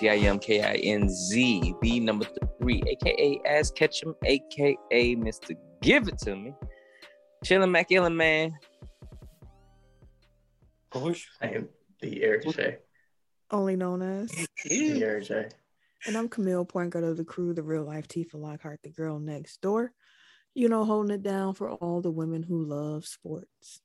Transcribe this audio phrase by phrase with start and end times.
[0.00, 2.26] T I M K I N Z, the number
[2.58, 5.54] three, aka Ass Ketchum, aka Mr.
[5.82, 6.54] Give It To Me.
[7.44, 8.58] Chillin' McIllen, man.
[10.90, 11.26] Push.
[11.42, 11.68] I am
[12.00, 12.78] the Eric J.
[13.50, 14.30] Only known as.
[14.64, 15.48] The Eric J.
[16.06, 19.18] And I'm Camille, point guard of the crew, the real life Tifa Lockhart, the girl
[19.18, 19.92] next door.
[20.54, 23.82] You know, holding it down for all the women who love sports.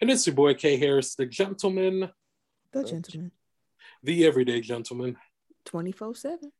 [0.00, 2.08] And it's your boy K Harris, the gentleman,
[2.72, 3.30] The gentleman,
[4.02, 5.18] the everyday gentleman,
[5.64, 6.52] 24 7.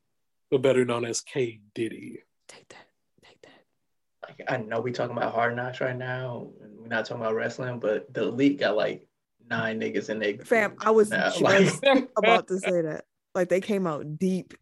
[0.51, 2.19] but better known as K Diddy.
[2.47, 2.87] Take that.
[3.23, 3.63] Take that.
[4.27, 7.35] Like, I know we talking about hard knocks right now, and we're not talking about
[7.35, 9.07] wrestling, but the elite got like
[9.49, 10.37] nine niggas in there.
[10.39, 13.05] Fam, I was Nah, just like- about to say that.
[13.33, 14.53] Like they came out deep.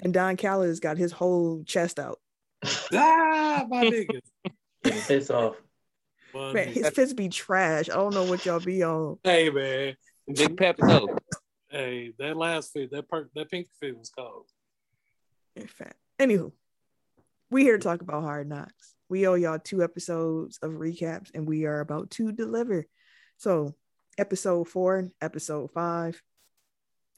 [0.00, 2.20] And Don Callis got his whole chest out.
[2.94, 4.20] Ah, my niggas.
[4.84, 5.56] getting pissed off.
[6.34, 7.88] Man, his fits be trash.
[7.90, 9.18] I don't know what y'all be on.
[9.24, 9.96] Hey man,
[10.32, 11.08] Big Pep, though.
[11.70, 14.46] Hey, that last fit, that part, that pink fit was cold.
[15.56, 16.52] In fact, anywho,
[17.50, 18.94] we here to talk about hard knocks.
[19.08, 22.86] We owe y'all two episodes of recaps, and we are about to deliver.
[23.38, 23.74] So,
[24.18, 26.20] episode four, and episode five.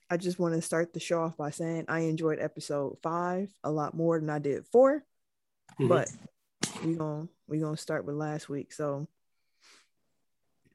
[0.08, 3.70] I just want to start the show off by saying I enjoyed episode five a
[3.70, 5.04] lot more than I did 4
[5.78, 5.88] Mhm.
[5.88, 6.10] but
[6.84, 8.72] we gonna we gonna start with last week.
[8.72, 9.06] So,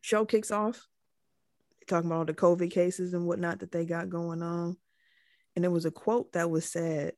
[0.01, 0.87] show kicks off
[1.87, 4.77] talking about all the COVID cases and whatnot that they got going on,
[5.55, 7.13] and there was a quote that was said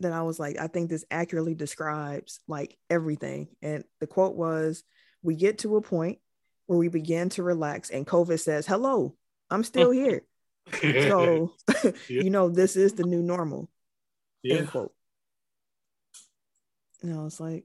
[0.00, 3.48] that I was like, I think this accurately describes like everything.
[3.62, 4.84] And the quote was,
[5.22, 6.18] "We get to a point
[6.66, 9.16] where we begin to relax, and COVID says, "Hello,
[9.50, 10.22] I'm still here."
[10.82, 11.52] So,
[11.84, 11.90] Yeah.
[12.08, 13.70] you know, this is the new normal.
[14.42, 14.92] yeah, End quote.
[17.02, 17.64] And I was like,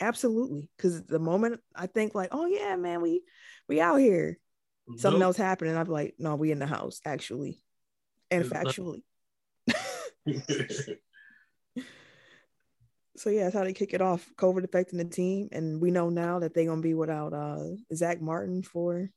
[0.00, 0.68] absolutely.
[0.76, 3.22] Because the moment I think like, oh yeah, man, we
[3.68, 4.38] we out here,
[4.96, 5.26] something Nope.
[5.28, 5.76] else happening.
[5.76, 7.60] I'm like, no, we in the house actually,
[8.30, 9.02] and It's factually.
[13.14, 14.28] So yeah, that's how they kick it off.
[14.36, 17.62] COVID affecting the team, and we know now that they're gonna be without uh
[17.94, 19.10] Zack Martin for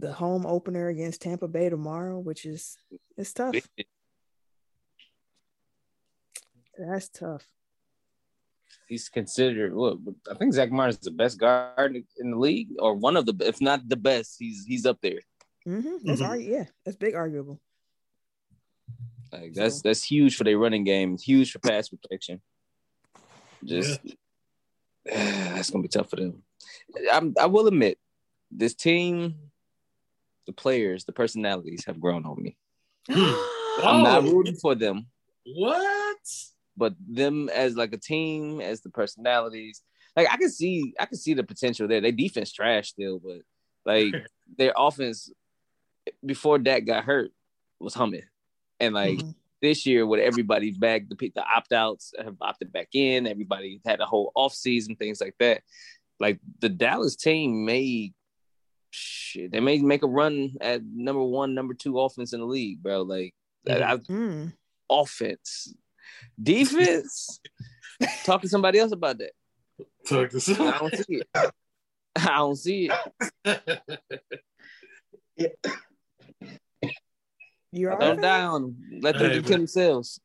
[0.00, 2.76] the home opener against Tampa Bay tomorrow, which is
[3.16, 3.54] it's tough.
[6.76, 7.46] That's tough.
[8.88, 9.98] He's considered what
[10.30, 13.60] I think Zack Martin's the best guard in the league, or one of the if
[13.60, 14.36] not the best.
[14.38, 15.20] He's he's up there.
[15.64, 17.60] hmm That's argu- yeah, that's big arguable.
[19.32, 22.40] Like that's So- that's huge for their running game, huge for pass protection.
[23.64, 24.00] Just
[25.04, 26.42] that's gonna be tough for them.
[27.10, 27.98] I'm, I will admit,
[28.50, 29.34] this team,
[30.46, 32.56] the players, the personalities have grown on me.
[33.08, 35.06] I'm not rooting for them,
[35.46, 36.03] what?
[36.76, 39.82] But them as like a team, as the personalities,
[40.16, 42.00] like I can see, I can see the potential there.
[42.00, 43.38] They defense trash still, but
[43.84, 44.14] like
[44.58, 45.30] their offense
[46.24, 47.30] before Dak got hurt
[47.80, 48.22] was humming,
[48.80, 49.34] and like Mhm.
[49.62, 53.26] this year with everybody back, the the opt outs have opted back in.
[53.26, 55.62] Everybody had a whole off season, things like that.
[56.20, 58.12] Like the Dallas team may
[58.90, 62.82] shit, they may make a run at number one, number two offense in the league,
[62.82, 63.02] bro.
[63.02, 63.34] Like
[63.68, 64.52] I- Mm.
[64.90, 65.74] offense,
[66.42, 67.40] defense.
[68.24, 69.32] Talk to somebody else about that.
[70.06, 71.28] Talk to I don't see it.
[72.16, 72.90] I don't see
[75.36, 75.58] it.
[77.72, 78.22] You all Don't right?
[78.22, 78.76] down.
[79.00, 80.20] Let them Hey, kill themselves.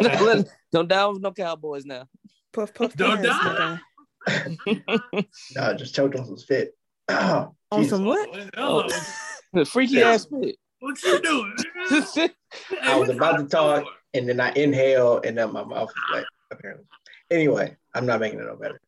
[0.00, 2.08] Let- don't down with no Cowboys now.
[2.52, 2.94] Puff puff.
[2.96, 3.80] Don't pass, my die.
[4.26, 5.26] guy.
[5.54, 6.76] No, just choked on some spit.
[7.08, 7.90] On Jesus.
[7.90, 8.28] some what?
[8.56, 8.88] Oh, Hello.
[9.52, 10.10] The freaky Yeah.
[10.12, 10.56] ass fit.
[10.80, 11.54] What you doing?
[12.82, 16.24] I was about to talk, and then I inhale, and then my mouth was wet,
[16.50, 16.86] apparently.
[17.30, 18.80] Anyway, I'm not making it no better.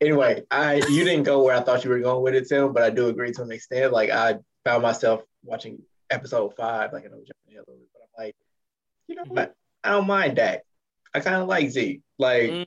[0.00, 2.82] Anyway, I you didn't go where I thought you were going with it, Tim, but
[2.82, 3.92] I do agree to an extent.
[3.92, 7.88] Like I found myself watching episode five, like I know jumping ahead a little bit,
[7.94, 8.36] but I'm like,
[9.06, 9.54] you know what?
[9.82, 10.62] I don't mind that.
[11.14, 12.02] I kind of like Zeke.
[12.18, 12.66] Like, Mm.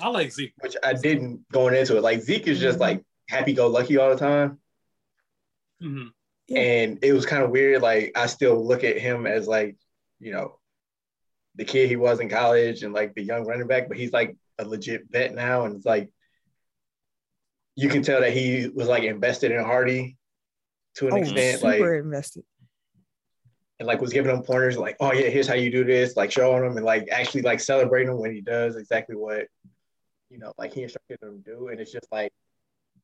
[0.00, 0.52] I like Zeke.
[0.60, 2.02] which I didn't going into it.
[2.02, 4.58] Like Zeke is just like happy go lucky all the time.
[5.82, 6.08] Mhm.
[6.54, 7.82] And it was kind of weird.
[7.82, 9.76] Like I still look at him as like,
[10.18, 10.57] you know,
[11.58, 14.36] the kid he was in college and like the young running back, but he's like
[14.58, 15.64] a legit vet now.
[15.66, 16.08] And it's like
[17.76, 20.16] you can tell that he was like invested in Hardy
[20.94, 21.62] to an Oh, extent.
[21.62, 22.44] Like super invested.
[23.78, 26.32] and like was giving him pointers like, oh yeah, here's how you do this, like
[26.32, 29.46] showing him and like actually like celebrating him when he does exactly what
[30.30, 31.68] you know, like he instructed him to do.
[31.68, 32.32] And it's just like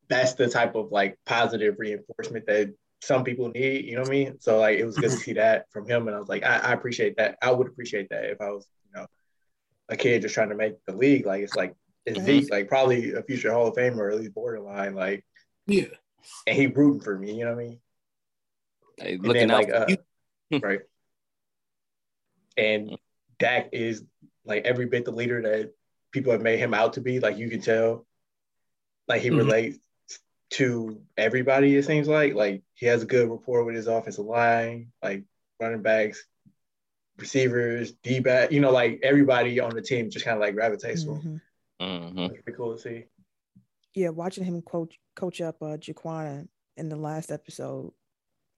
[0.08, 2.74] that's the type of like positive reinforcement that
[3.04, 4.40] some people need, you know what I mean?
[4.40, 6.06] So like it was good to see that from him.
[6.08, 7.36] And I was like, I, I appreciate that.
[7.42, 9.06] I would appreciate that if I was, you know,
[9.88, 11.26] a kid just trying to make the league.
[11.26, 11.74] Like it's like
[12.06, 12.24] it's Mhm.
[12.24, 14.94] Zeke, like probably a future Hall of Famer or at least borderline.
[14.94, 15.24] Like
[15.66, 15.86] Yeah.
[16.46, 17.34] and he rooting for me.
[17.34, 17.80] You know what I mean?
[18.96, 20.80] Hey, looking then, out like, for uh, right.
[22.56, 22.96] And
[23.38, 24.02] Dak is
[24.44, 25.72] like every bit the leader that
[26.12, 27.20] people have made him out to be.
[27.20, 28.06] Like you can tell,
[29.08, 29.38] like he Mhm.
[29.38, 29.78] relates
[30.54, 31.76] to everybody.
[31.76, 35.24] It seems like like he has a good rapport with his offensive line, like
[35.60, 36.24] running backs,
[37.18, 38.52] receivers, D back.
[38.52, 41.40] You know, like everybody on the team just kind of like gravitates to him.
[41.80, 42.12] Mhm.
[42.14, 42.30] Mhm.
[42.30, 43.04] It's pretty cool to see.
[43.94, 47.92] Yeah, watching him coach coach up uh Jaquan in the last episode,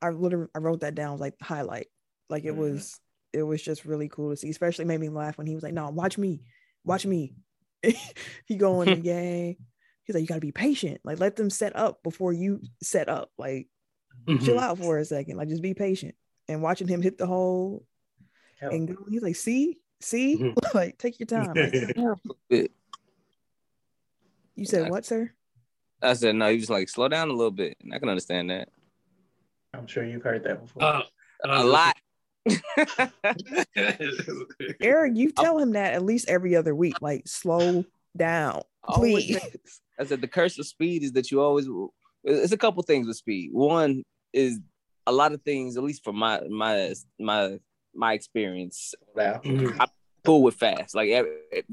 [0.00, 1.88] I literally I wrote that down like highlight.
[2.28, 2.58] Like it Mhm.
[2.58, 3.00] was
[3.32, 4.50] it was just really cool to see.
[4.50, 6.40] Especially made me laugh when he was like, "No, watch me,
[6.84, 7.34] watch me."
[8.46, 9.56] he going, in the game.
[10.06, 11.00] He's like, "You got to be patient.
[11.05, 13.31] Like let them set up before you set up.
[13.37, 13.69] Like
[14.41, 14.61] chill Mhm.
[14.61, 15.37] out for a second.
[15.37, 16.14] Like just be patient."
[16.49, 17.85] And watching him hit the hole
[18.61, 20.55] Hell, and go, he's like, "See, see, Mhm.
[20.75, 21.75] like take your time." Like,
[24.55, 25.32] you said what, sir?
[26.03, 26.49] I said no.
[26.50, 28.69] He was like, slow down a little bit, and I can understand that
[29.75, 30.82] I'm sure you've heard that before.
[30.85, 31.03] Uh,
[31.44, 31.97] a lot.
[34.81, 37.00] Eric, you tell him that at least every other week.
[37.03, 37.85] Like, slow
[38.17, 39.38] down, please.
[39.98, 41.66] Say- I said the curse of speed is that you always.
[42.25, 43.50] It's a couple things with speed.
[43.52, 44.02] One
[44.32, 44.58] is
[45.06, 47.58] a lot of things, at least from my my my
[47.94, 49.40] my experience, now.
[49.44, 49.88] Mhm.
[50.25, 50.94] cool with fast.
[50.96, 51.08] Like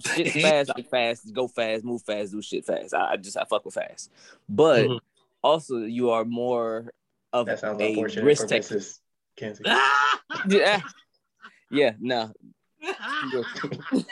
[0.05, 2.93] shit fast, like fast, go fast, move fast, do shit fast.
[2.93, 4.11] I, I just I fuck with fast.
[4.47, 4.99] But Mhm.
[5.43, 6.93] also you are more
[7.33, 8.75] of That sounds a risk for taker.
[8.75, 8.99] Mrs.
[10.47, 10.81] Yeah,
[11.71, 12.31] yeah, no.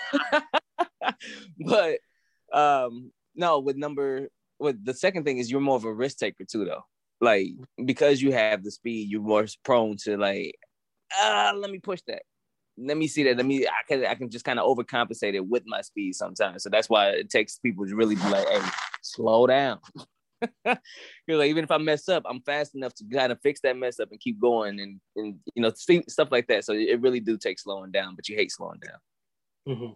[1.59, 1.99] but
[2.51, 4.29] um no, with number
[4.59, 6.83] with the second thing is you're more of a risk taker too though.
[7.19, 7.47] Like
[7.83, 10.55] because you have the speed, you're more prone to like,
[11.13, 12.23] ah, let me push that.
[12.77, 13.37] Let me see that.
[13.37, 16.63] Let me I can I can just kind of overcompensate it with my speed sometimes.
[16.63, 18.61] So that's why it takes people to really be like, hey,
[19.01, 19.79] slow down.
[21.27, 23.77] You're like, even if I mess up, I'm fast enough to kind of fix that
[23.77, 26.65] mess up and keep going and, and you know, st- stuff like that.
[26.65, 29.77] So it really do take slowing down, but you hate slowing down.
[29.77, 29.95] Mhm.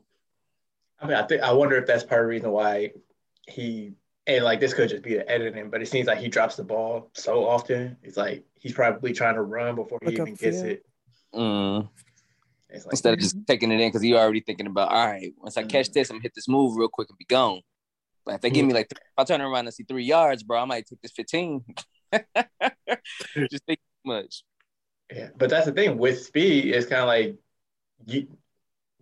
[1.00, 2.92] I mean, I think I wonder if that's part of the reason why
[3.47, 3.94] he
[4.27, 6.63] and like this could just be the editing, but it seems like he drops the
[6.63, 7.97] ball so often.
[8.01, 10.86] It's like he's probably trying to run before he Look even gets it.
[11.33, 11.89] Mm.
[12.71, 15.56] Like Instead of just taking it in because you're already thinking about, all right, once
[15.56, 17.62] I catch this, I'm gonna hit this move real quick and be gone.
[18.25, 20.59] But if they give me like, if I turn around and see three yards, bro,
[20.59, 21.63] I might take this 15.
[22.13, 24.44] just think too much.
[25.13, 26.74] Yeah, but that's the thing with speed.
[26.74, 27.38] It's kind of like
[28.07, 28.27] you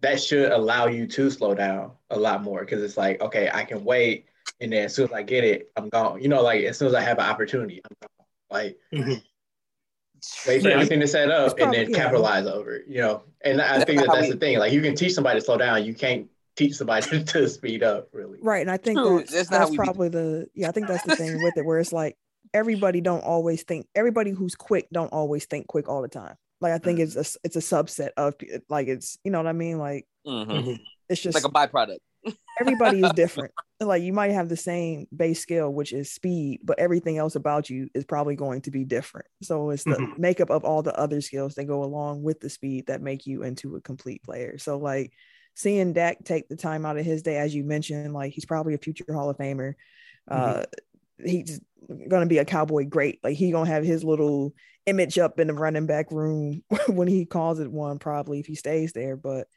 [0.01, 3.63] that should allow you to slow down a lot more because it's like okay, I
[3.63, 4.25] can wait,
[4.63, 6.21] and then as soon as I get it, I'm gone.
[6.21, 8.25] You know, like as soon as I have an opportunity, I'm gone.
[8.49, 9.21] Like Mhm.
[10.47, 10.75] wait for Yeah.
[10.75, 11.97] everything to set up It's and probably- then yeah.
[11.97, 12.87] capitalize over it.
[12.87, 14.57] You know, and I That's think that that's we- the thing.
[14.59, 18.09] Like you can teach somebody to slow down, you can't teach somebody to speed up.
[18.13, 18.61] Really, Right.
[18.61, 21.03] And I think True, that's, that's that's we be- probably the yeah, I think that's
[21.03, 22.17] the thing with it where it's like
[22.53, 26.35] everybody don't always think everybody who's quick don't always think quick all the time.
[26.61, 28.35] Like I think it's a s- it's a subset of
[28.69, 29.77] like it's you know what I mean?
[29.79, 30.45] Like Mhm.
[30.47, 30.67] Mhm.
[30.73, 30.79] it's
[31.09, 31.97] It's just like a byproduct.
[32.59, 33.51] Everybody is different.
[33.79, 37.69] Like you might have the same base skill, which is speed, but everything else about
[37.69, 39.27] you is probably going to be different.
[39.41, 40.17] So it's the Mhm.
[40.17, 43.43] makeup of all the other skills that go along with the speed that make you
[43.43, 44.57] into a complete player.
[44.57, 45.11] So like
[45.55, 48.73] seeing Dak take the time out of his day, as you mentioned, like he's probably
[48.73, 49.73] a future Hall of Famer.
[50.29, 50.63] Uh,
[51.23, 51.59] he's
[52.07, 53.19] gonna be a cowboy great.
[53.23, 54.53] Like he gonna have his little
[54.85, 58.55] image up in the running back room when he calls it one, probably if he
[58.55, 59.17] stays there.
[59.17, 59.47] But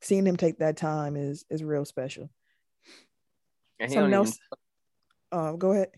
[0.00, 2.30] seeing him take that time is is real special.
[3.78, 4.38] And he Something don't even, else.
[5.32, 5.88] Uh, go ahead.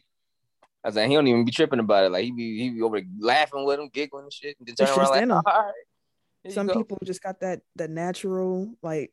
[0.84, 2.12] I was like, he don't even be tripping about it.
[2.12, 4.88] Like he be he be over laughing with him, giggling and shit, and then turn
[4.98, 5.32] around like, him.
[5.32, 6.52] all right.
[6.52, 9.12] Some people just got that that natural like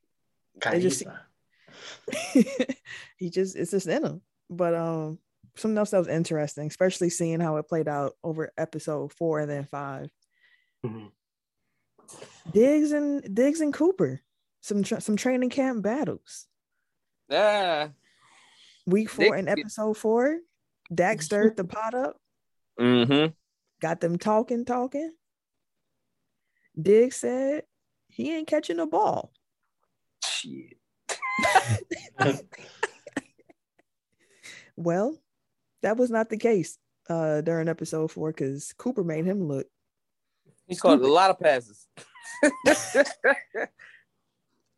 [0.61, 1.11] Kinda just- used
[3.17, 4.21] he just it's just in him.
[4.49, 5.19] But um
[5.57, 9.49] something else that was interesting, especially seeing how it played out over episode four and
[9.49, 10.09] then five.
[10.85, 11.11] Mhm.
[12.51, 14.21] Diggs and Diggs and Cooper,
[14.65, 16.47] some tra- some training camp battles.
[17.29, 17.89] Yeah.
[18.87, 20.39] Week four Diggs and episode four,
[20.93, 22.17] Dak stirred the pot up,
[22.79, 23.31] Mm-hmm.
[23.79, 25.13] got them talking, talking.
[26.79, 27.63] Diggs said
[28.07, 29.31] he ain't catching the ball.
[30.23, 30.77] Shit.
[34.77, 35.17] Well,
[35.83, 36.77] that was not the case
[37.09, 39.67] uh during episode four because Cooper made him look
[40.67, 41.87] He caught a lot of passes.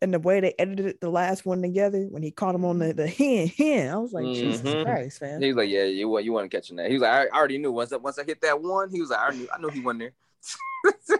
[0.01, 2.94] and the way they edited the last one together when he caught him on the
[2.94, 4.84] the hand, hand I was like, Jesus Mhm.
[4.84, 5.42] Christ, man.
[5.42, 7.38] he was like, "Yeah, you want you want catching that?" He was like, "I, I
[7.38, 9.60] already knew once I, once I hit that one." He was like, "I knew I
[9.60, 11.20] knew he wasn't there."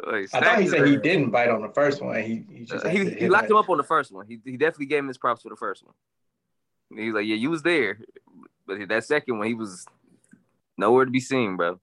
[0.00, 2.22] Like, I thought he said he didn't bite on the first one.
[2.22, 3.54] He he just Uh, he, he locked that.
[3.54, 4.28] him up on the first one.
[4.28, 5.94] He, he definitely gave him his props for the first one.
[6.96, 7.98] He was like, "Yeah, you was there,"
[8.64, 9.86] but that second one, he was
[10.76, 11.80] Nowhere to be seen, bro.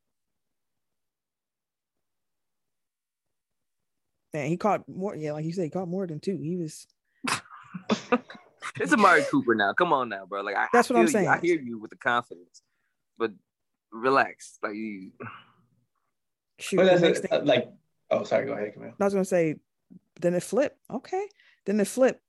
[4.35, 5.15] Man, he caught more.
[5.15, 6.37] Yeah, like you said, he caught more than two.
[6.41, 6.87] He was.
[8.77, 9.71] It's Amari Cooper now.
[9.71, 10.41] Come on now, bro.
[10.41, 11.23] Like I, That's I what I'm saying.
[11.25, 11.31] you.
[11.31, 12.61] I hear you with the confidence,
[13.17, 13.31] but
[13.93, 14.57] relax.
[14.61, 15.11] Like you,
[16.59, 17.69] Shoot, But the that's a- like,
[18.11, 18.91] oh, sorry, go ahead, Camille.
[18.99, 19.55] I was gonna say,
[20.19, 20.77] then it flipped.
[20.91, 21.25] Okay,
[21.65, 22.21] then it flipped.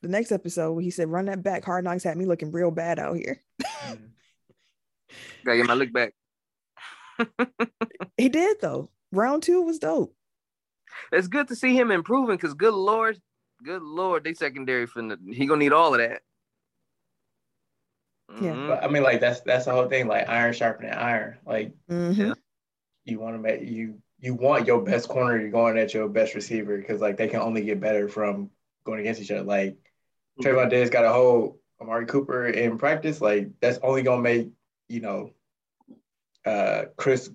[0.00, 2.98] The next episode, he said, "Run that back." Hard knocks had me looking real bad
[2.98, 3.42] out here.
[5.44, 6.14] gotta get my look back.
[8.16, 8.88] He did though.
[9.12, 10.16] Round two was dope.
[11.12, 13.20] It's good to see him improving because good lord,
[13.62, 16.22] good lord, they secondary from the he gonna need all of that.
[18.40, 18.54] Yeah.
[18.54, 18.68] Mhm.
[18.68, 20.08] But I mean, like that's that's the whole thing.
[20.08, 21.38] Like iron sharpening iron.
[21.46, 22.36] Like Mhm.
[23.04, 26.34] You want to make you you want your best corner to going at your best
[26.34, 28.50] receiver because like they can only get better from
[28.84, 29.42] going against each other.
[29.42, 29.76] Like
[30.40, 33.20] Trevon Diggs got a hold Amari Cooper in practice.
[33.20, 34.50] Like that's only gonna make
[34.88, 35.30] you know
[36.44, 37.30] uh Chris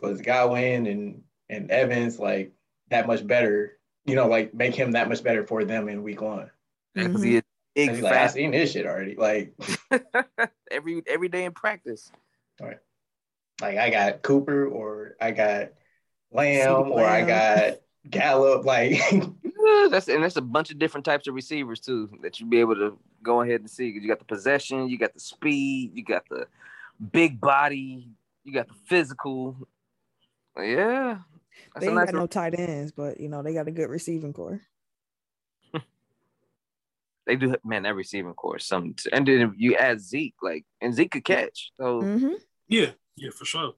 [0.00, 2.52] was Godwin and and Evans like
[2.90, 3.78] that much better.
[4.04, 6.50] You know, like make him that much better for them in week one.
[6.94, 7.24] Yeah, 'cause Mhm.
[7.24, 7.42] he is
[7.76, 9.14] And big, he's like, I fast seen this shit already.
[9.14, 9.54] Like,
[10.70, 12.10] every every day in practice.
[13.60, 15.72] like I got Cooper or I got
[16.32, 18.64] Lamb or I got Gallup.
[18.64, 19.00] Like,
[19.90, 22.76] that's and that's a bunch of different types of receivers too that you be able
[22.76, 23.92] to go ahead and see.
[23.92, 26.46] 'Cause You got the possession, you got the speed, you got the
[27.12, 28.08] big body,
[28.44, 29.56] you got the physical.
[30.56, 31.18] Yeah,
[31.74, 32.06] that's They ain't nice.
[32.12, 34.60] got no tight ends, but you know they got a good receiving corps.
[37.26, 37.82] they do, man.
[37.82, 41.70] That receiving corps, some, and then you add Zeke, like, and Zeke could catch.
[41.76, 42.32] So hmm
[42.68, 43.74] Yeah, yeah, for sure.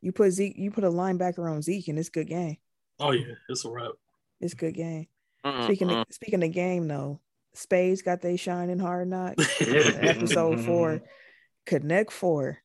[0.00, 2.58] You put Zeke, you put a linebacker on Zeke, and it's good game.
[3.00, 3.92] Oh yeah, it's a wrap.
[4.40, 5.06] It's good game.
[5.44, 6.00] mm, Speaking mm.
[6.00, 7.20] of, speaking of game though,
[7.54, 9.34] Spades got they shining hard knock.
[9.60, 11.02] Episode four,
[11.66, 12.58] Connect Four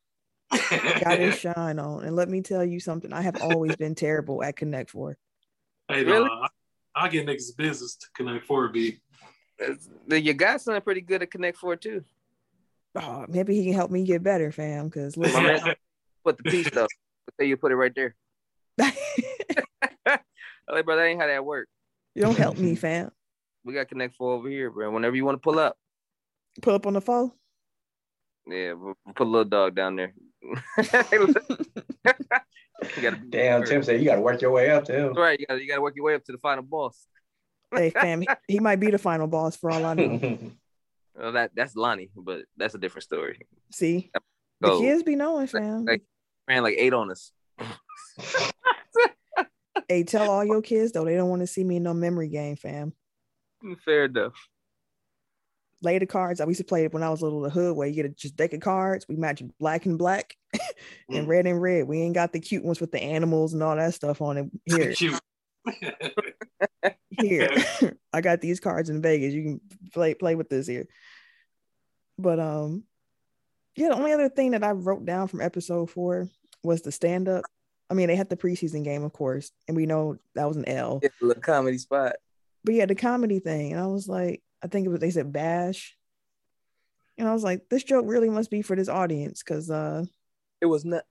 [0.51, 2.03] got his shine on.
[2.03, 5.17] And let me tell you something, I have always been terrible at Connect Four.
[5.87, 6.25] Hey, Really?
[6.25, 6.47] no, I,
[6.95, 8.99] I get niggas business to connect four B.
[9.59, 12.03] It's- the- your guy's son pretty good at Connect Four too.
[12.95, 14.85] Oh, maybe he can help me get better, fam.
[14.87, 15.75] Because My listen, man-
[16.23, 16.87] Put the piece though.
[17.39, 18.15] I'll you put it right there.
[18.79, 20.19] I'm
[20.67, 21.67] like, bro, that ain't how that work.
[22.15, 23.11] you don't help me, fam.
[23.63, 24.91] We got Connect Four over here, bro.
[24.91, 25.77] Whenever you want to pull up,
[26.61, 27.31] Pull up on the phone.
[28.47, 30.13] yeah, we'll we'll put a little dog down there.
[30.41, 30.55] You
[33.01, 35.07] gotta be- damn, Tim said you got to work your way up to him.
[35.07, 35.39] That's right.
[35.39, 37.05] You gotta, you gotta work your way up to the final boss.
[37.75, 40.37] hey, fam, he, he might be the final boss for all I know.
[41.15, 43.39] Well, that that's Lonnie, but that's a different story.
[43.73, 44.09] See,
[44.61, 45.83] the kids be knowing, fam.
[45.83, 46.03] like-
[46.47, 47.33] ran like eight on us.
[49.89, 52.29] Hey, tell all your kids though they don't want to see me in no memory
[52.29, 52.93] game, fam.
[53.83, 54.33] Fair enough.
[55.81, 56.41] Lay the cards.
[56.41, 57.41] I used to play it when I was little.
[57.41, 59.05] The hood where you get a just deck of cards.
[59.07, 60.35] We match black and black,
[61.09, 61.87] and red and red.
[61.87, 64.45] We ain't got the cute ones with the animals and all that stuff on it.
[64.65, 65.19] Here, Cute.
[67.09, 67.49] here.
[68.13, 69.33] I got these cards in Vegas.
[69.33, 69.61] You can
[69.93, 70.87] play play with this here.
[72.17, 72.83] But um,
[73.75, 73.89] yeah.
[73.89, 76.27] The only other thing that I wrote down from episode four
[76.63, 77.45] was the stand up.
[77.89, 80.67] I mean, they had the preseason game, of course, and we know that was an
[80.67, 80.99] L.
[81.01, 82.17] It's a little comedy spot.
[82.63, 85.31] But yeah, the comedy thing, and I was like, I think it was they said
[85.31, 85.95] bash,
[87.17, 90.03] and I was like, this joke really must be for this audience because uh,
[90.61, 91.03] It was not.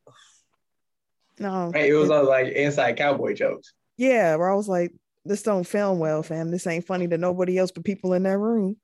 [1.39, 3.73] no, Right, it was all like inside cowboy jokes.
[3.97, 4.93] yeah, where I was like,
[5.25, 6.51] this don't film well, fam.
[6.51, 8.77] This ain't funny to nobody else but people in that room.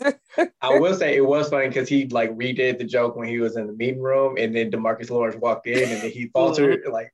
[0.60, 3.56] I will say it was funny because he like redid the joke when he was
[3.56, 7.12] in the meeting room, and then Demarcus Lawrence walked in, and then he faltered like,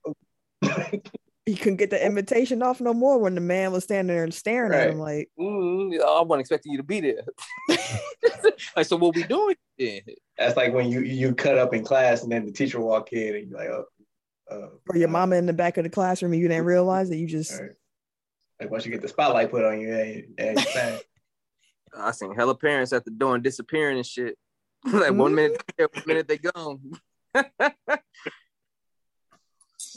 [1.46, 4.32] He couldn't get the invitation off no more when the man was standing there and
[4.32, 7.24] staring at him like, Mm, I wasn't expecting you to be there.
[8.76, 9.54] like, so what we doing?
[9.76, 10.00] Yeah.
[10.38, 13.34] that's like when you you cut up in class, and then the teacher walk in,
[13.34, 13.84] and you're like, oh,
[14.50, 17.16] uh, or your mama in the back of the classroom and you didn't realize that
[17.16, 17.70] you just all right.
[18.60, 20.60] Like once you get the spotlight put on you, ain't, ain't.
[21.96, 24.36] I seen hella parents at the door and disappearing and shit.
[24.84, 26.80] like one minute, one minute they gone.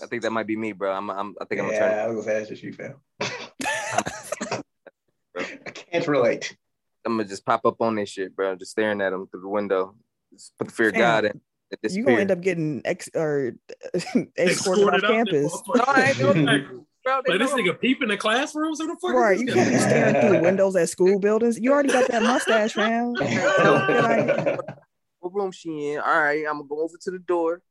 [0.01, 0.91] I think that might be me, bro.
[0.93, 1.91] I'm, I'm I think I'm gonna turn.
[1.91, 2.95] yeah, I was gonna say that's just you, fam.
[5.37, 6.55] I can't relate.
[7.05, 8.55] I'm gonna just pop up on this shit, bro.
[8.55, 9.95] Just staring at them through the window.
[10.33, 11.41] Just put the fear of God in.
[11.83, 13.53] and you gonna end up getting ex or
[14.37, 15.53] escorted off campus.
[15.53, 15.75] motherfucker.
[15.75, 16.65] No, I ain't doing that.
[17.03, 18.79] Bro, Like this nigga peeping in the classrooms.
[18.81, 19.13] Who the fuck?
[19.13, 21.57] Right, you this can't be staring through the windows at school buildings.
[21.57, 23.13] You already got that mustache, fam.
[25.19, 26.01] what room she in?
[26.01, 27.61] All right, I'm gonna go over to the door.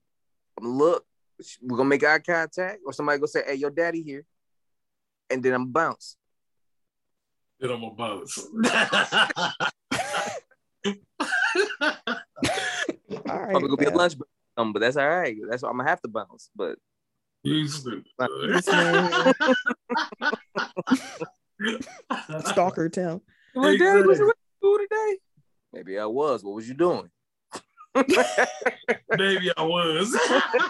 [0.56, 1.04] I'm gonna look.
[1.62, 4.24] We're gonna make eye contact, or somebody gonna say, "Hey, your daddy here,"
[5.30, 6.16] and then I'm bounce.
[7.60, 8.38] Get on my boats.
[13.28, 13.50] All right.
[13.50, 14.28] Probably gonna be a lunch break.
[14.56, 15.36] Um, but that's all right.
[15.48, 16.50] That's why I'm gonna have to bounce.
[16.54, 16.78] But
[17.42, 18.04] You stupid.
[18.48, 19.34] This man,
[22.46, 23.20] stalker town.
[23.54, 25.18] like, Dad, was you at school today?
[25.72, 26.42] Maybe I was.
[26.42, 27.10] What was you doing?
[29.16, 30.16] Maybe I was.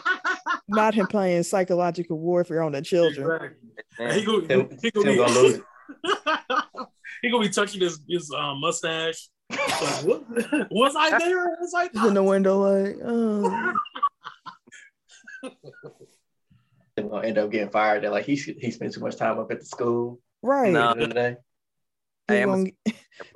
[0.69, 3.55] Not him playing psychological warfare on the children.
[3.99, 4.21] Exactly.
[4.21, 5.61] He gonna, he gonna gonna be, lose
[7.23, 9.29] he gonna be touching his his um, mustache.
[9.51, 10.25] Like, what?
[10.71, 11.57] Was I there?
[11.61, 13.73] Was I Just in the window, like, oh.
[16.97, 18.03] Tim gonna end up getting fired.
[18.03, 20.21] They're like he he spent too much time up at the school.
[20.43, 20.73] right.
[20.73, 20.91] No.
[20.91, 21.37] At the the day.
[22.29, 22.71] He Hey, I'm a- gonna,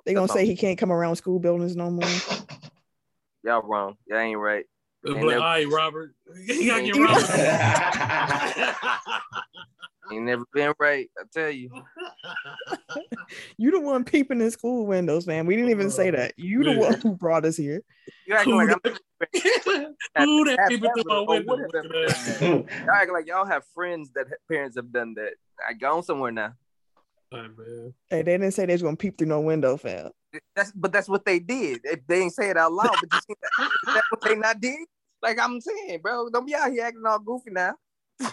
[0.05, 2.09] they gonna say he can't come around school buildings no more.
[3.45, 3.97] Y'all wrong.
[4.07, 4.65] Y'all ain't right.
[5.03, 6.15] But, And they're- all right, Robert.
[6.47, 8.77] You gotta get You- Robert.
[10.13, 11.09] Ain't never been right.
[11.19, 11.71] I tell you.
[13.57, 15.47] You the one peeping in school windows, man.
[15.47, 16.17] We didn't even say uh-huh.
[16.17, 16.33] that.
[16.37, 17.81] You the one who brought us here.
[18.27, 21.53] You acting like I'm that- Who that Have- people through my window?
[21.57, 21.91] would have looking
[22.41, 22.85] been- at?
[22.87, 25.35] y'all acting like y'all have friends that parents have done that.
[25.67, 26.55] I gone somewhere now.
[27.31, 27.95] Hey, man.
[28.09, 30.11] Hey, they didn't say they was gonna peep through no window, fam.
[30.55, 31.81] That's but that's what they did.
[31.85, 34.35] If they ain't say it out loud, but you see that, is that what they
[34.37, 34.79] not did?
[35.23, 37.75] Like I'm saying, bro, don't be out here acting all goofy now.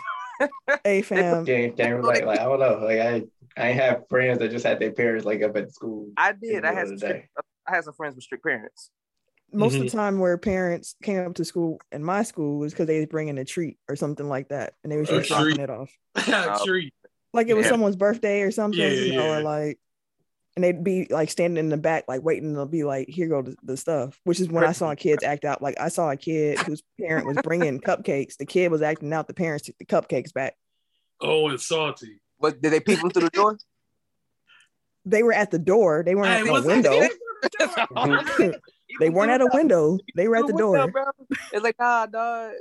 [0.83, 1.45] Hey, fam.
[1.45, 2.79] James, James like, like I don't know.
[2.83, 3.23] Like I
[3.57, 6.09] I have friends that just had their parents like up at school.
[6.15, 6.63] I did.
[6.63, 7.29] I had some strict,
[7.67, 8.91] I had some friends with strict parents.
[9.51, 9.85] Most Mm-hmm.
[9.85, 12.97] of the time, where parents came up to school in my school was because they
[12.99, 15.89] was bringing a treat or something like that, and they was just dropping it off,
[16.65, 16.93] Treat.
[17.33, 17.71] like it was Yeah.
[17.71, 19.37] someone's birthday or something, Yeah, you know, yeah.
[19.39, 19.79] or like.
[20.57, 22.53] And they'd be like standing in the back, like waiting.
[22.55, 25.45] They'll be like, "Here go the, the stuff." Which is when I saw kids act
[25.45, 25.61] out.
[25.61, 28.37] Like I saw a kid whose parent was bringing cupcakes.
[28.37, 29.27] The kid was acting out.
[29.27, 30.55] The parents took the cupcakes back.
[31.21, 32.21] Oh, it's salty.
[32.41, 33.59] But did they peep them through the door?
[35.05, 36.01] They were at the door.
[36.03, 38.51] They weren't Hey, at the window.
[38.99, 39.99] they weren't at a window.
[40.15, 40.91] They were at the door.
[41.53, 42.53] It's like, nah, dog.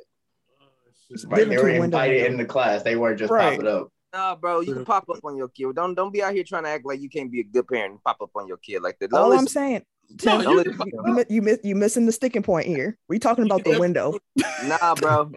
[1.08, 1.96] It's Right, they different were to a window.
[1.96, 2.82] invited in the class.
[2.82, 3.52] They weren't just Right.
[3.58, 3.88] popping up.
[4.12, 5.74] Nah, bro, you can pop up on your kid.
[5.74, 7.92] Don't don't be out here trying to act like you can't be a good parent
[7.92, 9.12] and pop up on your kid like that.
[9.12, 9.82] All Don't I'm saying,
[10.24, 12.96] No, Tim, you- you, you, you miss you missing the sticking point here.
[13.08, 14.18] We talking about the window.
[14.64, 15.30] Nah, bro.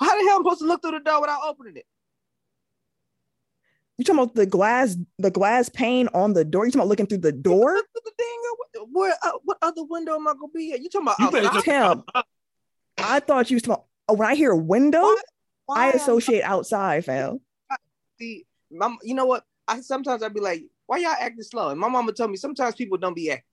[0.00, 1.86] How the hell am I supposed to look through the door without opening it?
[3.98, 6.66] You talking about the glass, the glass pane on the door?
[6.66, 7.74] You talking about looking through the door?
[7.74, 8.36] Look through the thing.
[8.84, 10.80] What, where, uh, what other window am I gonna be at?
[10.82, 11.64] You talking about You better outside?
[11.64, 12.22] just- Tim,
[12.98, 13.84] I thought you was talking.
[14.08, 15.20] Oh, when I hear window, Why-
[15.66, 17.40] why I am associate outside, fam.
[18.18, 19.44] See, mom, you know what?
[19.68, 21.70] I sometimes I'd be like, why y'all acting slow?
[21.70, 23.44] And my mama told me sometimes people don't be acting.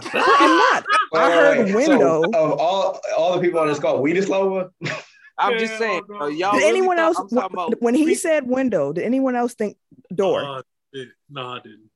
[0.14, 0.84] I'm not.
[1.14, 2.22] I heard So, window.
[2.24, 4.70] of all all the people on this call, we the slow one.
[5.38, 6.18] I'm just saying, no.
[6.18, 6.52] bro, y'all.
[6.52, 8.92] Did really anyone else about when he pre- said window?
[8.92, 9.76] Did anyone else think
[10.14, 10.42] door?
[10.42, 10.62] No, I
[10.94, 11.12] didn't.
[11.28, 11.90] No, I didn't.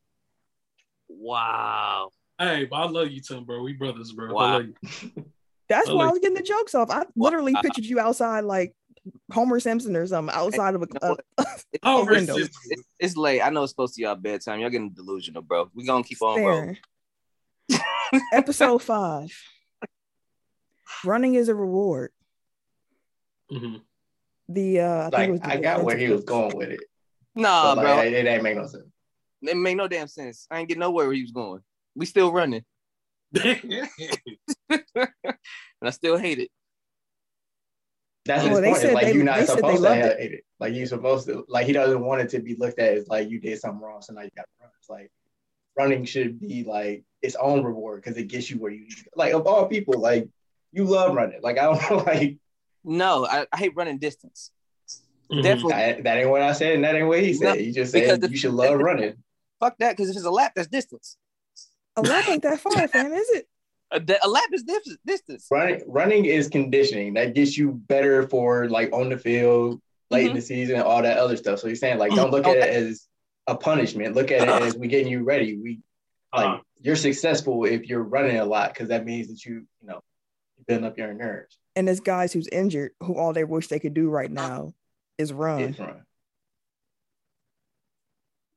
[1.08, 2.10] Wow.
[2.38, 3.62] Hey, but I love you, Tim, bro.
[3.62, 4.36] We brothers, bro.
[4.36, 5.24] I love you.
[5.68, 6.90] That's I why I was getting the jokes off.
[6.90, 8.74] I literally pictured you outside like
[9.32, 11.44] Homer Simpson or something outside of a, You know a,
[11.82, 12.34] Oh, a window.
[12.36, 12.50] Richard.
[12.66, 13.40] It's, it's late.
[13.40, 14.60] I know it's supposed to y'all bedtime.
[14.60, 15.70] Y'all getting delusional, bro.
[15.74, 16.78] We gonna keep on rolling.
[18.32, 19.30] Episode five.
[21.04, 22.10] Running is a reward.
[23.50, 23.80] Mhm.
[24.48, 26.70] The uh, I think it Like was the I got where he was going with
[26.70, 26.80] it.
[27.34, 27.96] Nah, but, bro.
[27.96, 28.84] like, it, it ain't make no sense.
[29.42, 30.46] It made no damn sense.
[30.50, 31.60] I ain't get nowhere where he was going.
[31.94, 32.64] We still running,
[33.44, 33.60] and
[35.82, 36.50] I still hate it.
[38.30, 38.80] That's Well, his they point.
[38.82, 40.44] said like they- you're not they supposed to have hate it.
[40.60, 41.44] Like you're supposed to.
[41.48, 44.02] Like he doesn't want it to be looked at as like you did something wrong,
[44.02, 44.70] so now you got to run.
[44.78, 45.10] It's like
[45.76, 49.04] running should be like its own reward because it gets you where you need to
[49.04, 49.10] go.
[49.16, 50.28] Like of all people, like
[50.72, 51.40] you love running.
[51.42, 52.36] Like I don't know, like
[52.84, 54.52] No, I, I hate running distance.
[55.32, 55.42] Mhm.
[55.42, 55.72] Definitely.
[55.72, 57.44] that, that ain't what I said, and that ain't what he said.
[57.44, 59.14] No, he just said you should love running.
[59.60, 61.16] Fuck that, because if it's a lap, that's distance.
[61.96, 63.48] A lap ain't that far, fam, is it?
[63.92, 65.46] A, da- a lap is dif- distance.
[65.50, 70.32] Running running is conditioning that gets you better for like on the field, late in
[70.32, 70.34] Mhm.
[70.36, 71.58] the season, and all that other stuff.
[71.58, 73.08] So you're saying like don't look at it as
[73.46, 74.14] a punishment.
[74.14, 75.56] Look at it as we getting you ready.
[75.56, 75.80] We
[76.34, 76.60] like Uh-huh.
[76.80, 80.00] you're successful if you're running a lot because that means that you you know
[80.68, 81.58] building up your nerves.
[81.74, 84.72] And there's guys who's injured who all they wish they could do right now
[85.18, 85.60] is run.
[85.62, 86.04] Is run.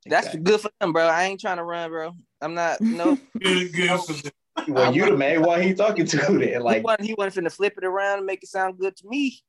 [0.06, 0.42] That's Exactly.
[0.44, 1.08] good for them, bro.
[1.08, 2.12] I ain't trying to run, bro.
[2.42, 2.82] I'm not.
[2.82, 4.32] No, Good, good for them.
[4.68, 6.40] Well, you the main Why he talking to then.
[6.40, 7.08] he Like wasn't.
[7.08, 9.40] He wasn't finna flip it around and make it sound good to me.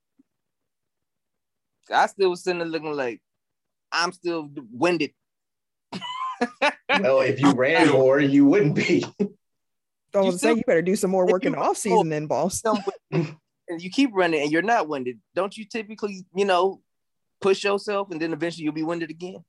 [1.93, 3.21] I still was sitting there looking like
[3.93, 5.12] I'm still winded.
[6.62, 9.05] well, if you ran more, you wouldn't be.
[10.14, 12.09] I You was say you better do some more if work in the off season
[12.09, 12.62] then, boss.
[13.67, 15.21] And you keep running and you're not winded.
[15.35, 16.83] Don't you typically, you know,
[17.40, 19.43] push yourself and then eventually you'll be winded again?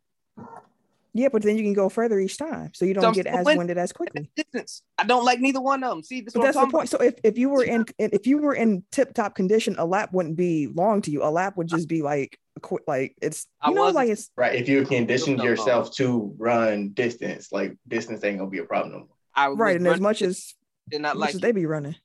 [1.17, 3.45] Yeah, but then you can go further each time, so you don't So get as
[3.45, 3.59] winning.
[3.59, 4.29] winded as quickly.
[4.35, 4.81] Distance.
[4.97, 6.03] I don't like neither one of them.
[6.03, 6.89] See, this But that's the talking point.
[6.89, 10.11] So if, if you were in if you were in tip top condition, a lap
[10.11, 11.23] wouldn't be long to you.
[11.23, 14.09] A lap would just be like a quick, like it's I you know wasn't- like
[14.09, 14.55] it's Right.
[14.59, 15.49] If you conditioned No, no.
[15.51, 19.07] yourself to run distance, like distance ain't gonna be a problem no more.
[19.33, 19.77] I was right.
[19.77, 20.53] And as much as
[20.89, 21.41] did not like as it.
[21.41, 21.95] they be running,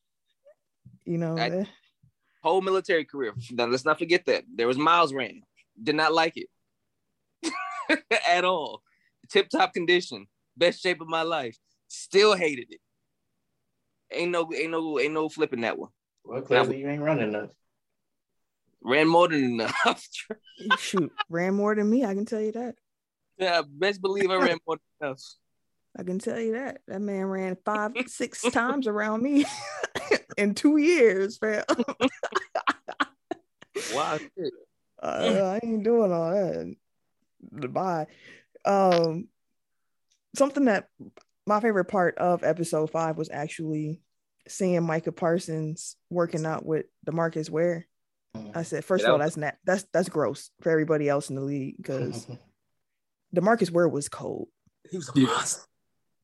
[1.05, 1.65] you know, I- eh,
[2.45, 3.35] whole military career.
[3.51, 5.43] Now, let's not forget that there was miles ran.
[5.83, 6.47] Did not like it
[8.29, 8.83] at all.
[9.31, 11.57] Tip top condition, best shape of my life.
[11.89, 12.81] Still hated it.
[14.13, 15.91] Ain't no, ain't no, ain't no flipping that one.
[16.25, 17.51] Well, clearly you ain't running enough.
[18.83, 20.09] Ran more than enough.
[20.79, 22.05] shoot, ran more than me.
[22.05, 22.75] I can tell you that.
[23.39, 25.23] yeah, best believe I ran more than enough.
[25.97, 26.81] I can tell you that.
[26.87, 29.45] That man ran five, six times around me
[30.39, 31.65] in two years, fam.
[33.93, 34.19] Wow.
[35.03, 36.77] Uh, I ain't doing all that.
[37.73, 38.07] Bye.
[38.65, 39.29] Um,
[40.37, 40.89] something that
[41.47, 44.01] my favorite part of episode five was actually
[44.49, 47.87] seeing Micah Parsons working out with Demarcus Ware.
[48.55, 51.37] I said, first Yeah, of all, that's not that's that's gross for everybody else in
[51.37, 52.27] the league because
[53.35, 54.49] Demarcus Ware was cold.
[54.91, 55.27] He was a Yeah.
[55.27, 55.63] monster.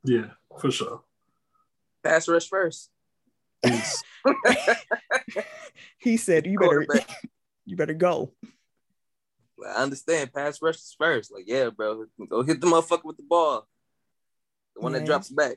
[0.05, 0.27] Yeah,
[0.61, 1.03] for sure.
[2.05, 2.91] Pass rush first.
[5.99, 6.87] He said, "You better,
[7.65, 8.33] you better go."
[9.65, 10.33] I understand.
[10.33, 11.33] Pass rush is first.
[11.33, 12.05] Like, yeah, bro.
[12.29, 13.67] Go hit the motherfucker with the ball.
[14.75, 14.99] The one Yeah.
[15.01, 15.57] that drops back.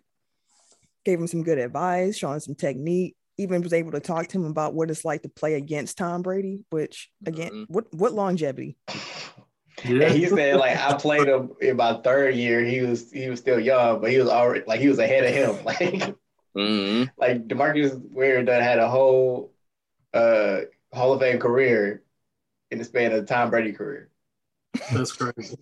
[1.06, 3.16] Gave him some good advice, showing some technique.
[3.38, 6.22] Even was able to talk to him about what it's like to play against Tom
[6.22, 6.66] Brady.
[6.72, 7.66] Which again, Mhm.
[7.70, 8.78] what what longevity?
[9.86, 10.08] yeah.
[10.08, 12.64] And he said like I played him in my third year.
[12.66, 15.34] He was he was still young, but he was already like he was ahead of
[15.34, 15.66] him.
[15.66, 16.16] Like
[16.56, 19.54] hmm like Demarcus Ware done had a whole
[20.14, 20.62] uh
[20.94, 22.04] Hall of Fame career
[22.72, 24.10] in the span of the Tom Brady career.
[24.94, 25.58] That's crazy.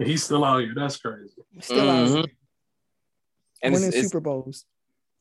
[0.00, 0.72] He's still out here.
[0.74, 1.32] That's crazy.
[1.60, 2.14] Still out Mhm.
[2.16, 2.24] here,
[3.62, 4.64] And winning it's, it's, Super Bowls.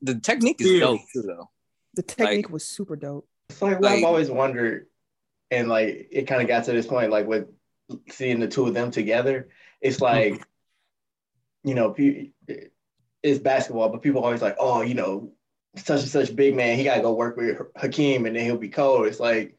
[0.02, 0.80] the technique is Yeah.
[0.82, 1.50] dope too, though.
[1.96, 3.28] The technique was super dope.
[3.50, 4.88] It's like Like- I've always wondered,
[5.52, 7.48] and like it kind of got to this point, like with
[8.12, 9.50] seeing the two of them together.
[9.82, 10.42] It's like,
[11.64, 11.96] you know,
[13.24, 15.34] it's basketball, but people always like, oh, you know,
[15.76, 18.70] such and such big man, he gotta go work with Hakeem, and then he'll be
[18.70, 19.08] cold.
[19.08, 19.57] It's like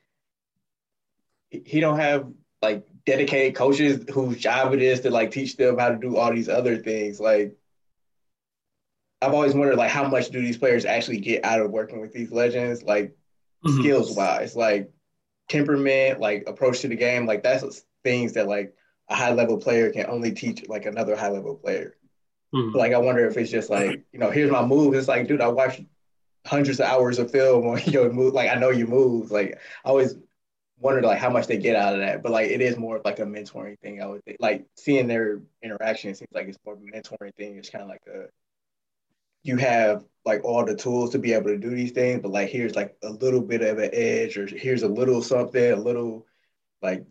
[1.50, 2.26] he don't have
[2.60, 6.32] like dedicated coaches whose job it is to like teach them how to do all
[6.32, 7.20] these other things.
[7.20, 7.56] Like
[9.20, 12.12] I've always wondered, like, how much do these players actually get out of working with
[12.12, 12.82] these legends?
[12.82, 13.16] Like
[13.64, 13.80] Mhm.
[13.80, 14.90] skills wise, like
[15.48, 18.74] temperament, like approach to the game, like that's things that like
[19.08, 21.96] a high level player can only teach like another high level player.
[22.54, 22.74] Mhm.
[22.74, 24.94] Like I wonder if it's just like, you know, here's my move.
[24.94, 25.80] It's like, dude, I watched
[26.46, 28.34] hundreds of hours of film on your move.
[28.34, 29.32] Like I know your moves.
[29.32, 30.14] Like I always
[30.80, 32.22] wondered like how much they get out of that.
[32.22, 34.38] But like it is more of like a mentoring thing, I would think.
[34.40, 37.56] Like seeing their interaction, it seems like it's more of a mentoring thing.
[37.58, 38.26] It's kind of like a
[39.42, 42.48] you have like all the tools to be able to do these things, but like
[42.50, 46.26] here's like a little bit of an edge, or here's a little something, a little
[46.82, 47.06] like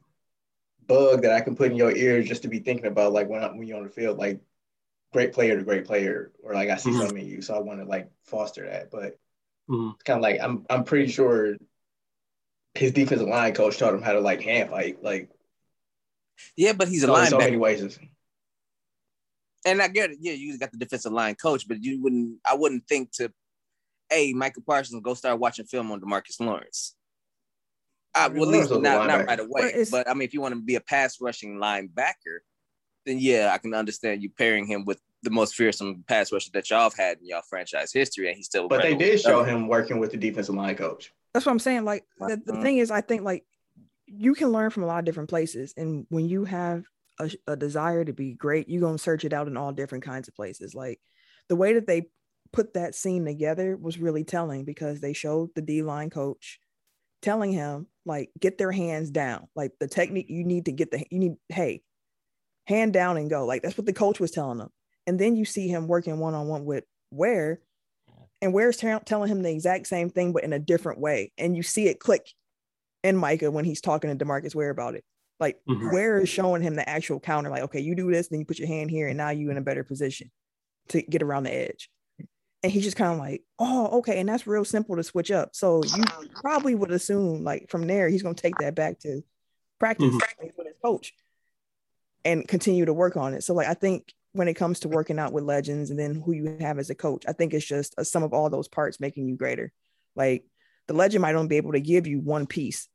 [0.88, 3.44] bug that I can put in your ear just to be thinking about, like when
[3.44, 4.42] I, when you're on the field, like
[5.14, 6.94] great player to great player, or like I see Mhm.
[6.94, 8.92] something in you, so I want to like foster that.
[8.92, 9.20] But
[9.68, 9.98] Mhm.
[9.98, 11.56] it's kind of like I'm I'm pretty sure
[12.78, 15.30] his defensive line coach taught him how to like hand fight, like
[16.56, 18.00] Yeah, but he's a so, in so many ways.
[19.66, 20.18] and I get it.
[20.22, 22.38] Yeah, you got the defensive line coach, but you wouldn't.
[22.46, 23.32] I wouldn't think to,
[24.10, 26.96] hey, Michael Parsons, go start watching film on Demarcus Lawrence.
[28.16, 29.74] I, well, at least not, not right away.
[29.74, 32.40] But But I mean, if you want to be a pass rushing linebacker,
[33.06, 36.70] then yeah, I can understand you pairing him with the most fearsome pass rusher that
[36.70, 38.68] y'all have had in y'all franchise history, and he's still.
[38.68, 41.12] But they did show him working with the defensive line coach.
[41.38, 41.86] That's what I'm saying.
[41.86, 42.62] Like the, the Mhm.
[42.64, 43.46] thing is, I think like
[44.08, 46.84] you can learn from a lot of different places, and when you have
[47.20, 50.28] a, a desire to be great, you're gonna search it out in all different kinds
[50.28, 50.74] of places.
[50.74, 51.00] Like
[51.48, 52.10] the way that they
[52.54, 56.60] put that scene together was really telling because they showed the D line coach
[57.22, 61.06] telling him like get their hands down, like the technique you need to get the
[61.12, 61.84] you need hey
[62.66, 63.46] hand down and go.
[63.46, 64.72] Like that's what the coach was telling them,
[65.06, 67.62] and then you see him working one on one with Ware
[68.42, 71.32] and Ware's tell- telling him the exact same thing, but in a different way.
[71.38, 72.28] And you see it click
[73.04, 75.04] in Micah when he's talking to Demarcus Ware about it.
[75.40, 75.94] Like Mhm.
[75.94, 78.60] Ware is showing him the actual counter, like, okay, you do this, then you put
[78.60, 80.32] your hand here, and now you're in a better position
[80.90, 81.92] to get around the edge.
[82.64, 84.20] And he's just kind of like, oh, okay.
[84.20, 85.56] And that's real simple to switch up.
[85.56, 86.04] So you
[86.42, 89.24] probably would assume, like, from there, he's going to take that back to
[89.80, 90.58] practice Mhm.
[90.58, 91.14] with his coach
[92.26, 93.44] and continue to work on it.
[93.44, 96.32] So, like, I think when it comes to working out with legends and then who
[96.32, 99.00] you have as a coach, I think it's just a sum of all those parts
[99.00, 99.72] making you greater.
[100.16, 100.46] Like,
[100.88, 102.88] the legend might only be able to give you one piece,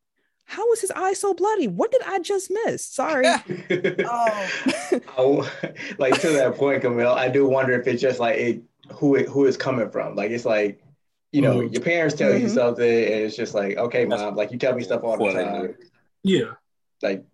[0.44, 1.68] how was his eye so bloody?
[1.68, 2.84] What did I just miss?
[2.86, 3.26] Sorry.
[3.26, 5.50] oh.
[5.62, 9.14] I- like to that point, Camille, I do wonder if it's just like it, who
[9.16, 10.14] it, who it's coming from.
[10.16, 10.82] Like it's like,
[11.30, 11.72] you know, Mhm.
[11.72, 12.54] your parents tell you Mhm.
[12.54, 15.32] something, and it's just like, okay, mom, like you tell me stuff all the Before
[15.32, 15.76] they knew time.
[16.22, 16.52] Yeah.
[17.02, 17.24] Like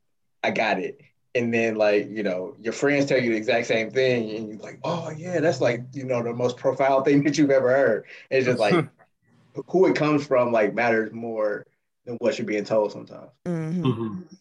[0.45, 1.01] I got it.
[1.39, 4.59] And then like, you know, your friends tell you the exact same thing, and you're
[4.59, 8.05] like, oh yeah, that's like, you know, the most profound thing that you've ever heard.
[8.31, 8.89] And it's just like
[9.69, 11.65] who it comes from like matters more
[12.05, 13.31] than what you're being told sometimes.
[13.47, 13.83] Mhm.
[13.83, 14.39] Mhm.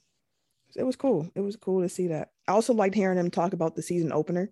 [0.76, 1.30] It was cool.
[1.36, 2.32] It was cool to see that.
[2.48, 4.52] I also liked hearing them talk about the season opener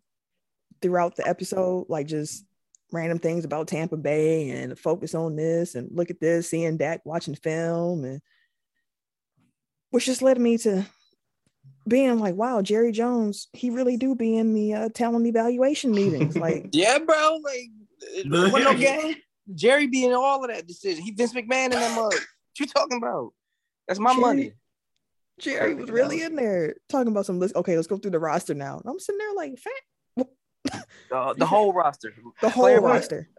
[0.81, 2.45] throughout the episode, like just
[2.91, 7.01] random things about Tampa Bay and focus on this and look at this, seeing Dak
[7.05, 8.21] watching film and
[9.91, 10.85] which just led me to
[11.87, 16.35] being like, wow, Jerry Jones, he really do be in the uh, talent evaluation meetings.
[16.45, 17.39] Like, Yeah, bro.
[17.43, 19.15] Like, what no game?
[19.53, 21.03] Jerry be in all of that decision.
[21.03, 22.13] He Vince McMahon in that mug.
[22.13, 23.33] What you talking about?
[23.87, 24.53] That's my Jerry- money.
[25.37, 27.55] Jerry was really in there talking about some list.
[27.57, 28.77] Okay, let's go through the roster now.
[28.79, 30.27] And I'm sitting there like, fat,
[31.09, 32.13] The, the whole roster.
[32.41, 33.29] the whole Player- roster.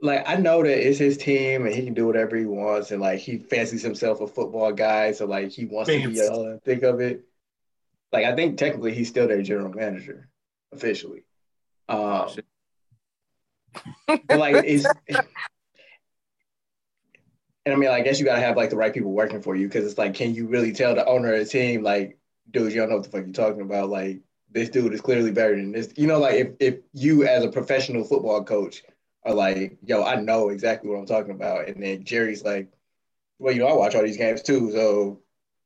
[0.00, 3.00] Like I know that it's his team and he can do whatever he wants and
[3.00, 6.60] like he fancies himself a football guy, so like he wants to be a all
[6.64, 7.24] think of it.
[8.12, 10.28] Like I think technically he's still their general manager
[10.72, 11.24] officially.
[11.88, 12.28] Um,
[14.06, 14.86] but like it's
[17.66, 19.68] and I mean I guess you gotta have like the right people working for you
[19.68, 22.18] because it's like can you really tell the owner of the team like
[22.50, 25.32] dude you don't know what the fuck you're talking about like this dude is clearly
[25.32, 28.82] better than this you know like if, if you as a professional football coach
[29.24, 32.68] are like yo I know exactly what I'm talking about and then Jerry's like
[33.38, 35.20] well you know I watch all these games too so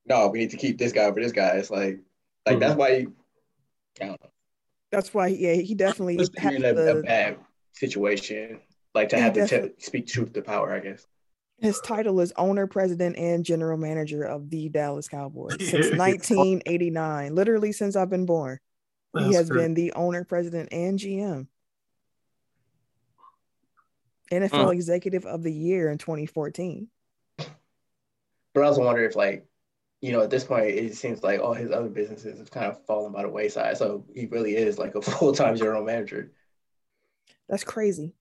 [0.07, 2.01] no we need to keep this guy for this guy it's like
[2.47, 3.15] like that's why you,
[4.01, 4.21] I don't
[4.91, 7.39] That's why, yeah, he definitely puts had in a, a bad
[7.73, 8.61] situation
[8.95, 11.07] like to have to tell, speak truth to power I guess
[11.61, 17.35] his title is owner, president, and general manager of the Dallas Cowboys since 1989.
[17.35, 18.59] Literally since I've been born,
[19.19, 19.63] he has crazy.
[19.63, 21.47] been the owner, president, and GM.
[24.33, 24.73] NFL Mm.
[24.73, 26.89] Executive of the Year in 2014.
[27.37, 27.49] But
[28.57, 29.45] I also wonder if, like,
[30.01, 32.85] you know, at this point, it seems like all his other businesses have kind of
[32.87, 33.77] fallen by the wayside.
[33.77, 36.33] So he really is like a full time general manager.
[37.49, 38.15] That's crazy.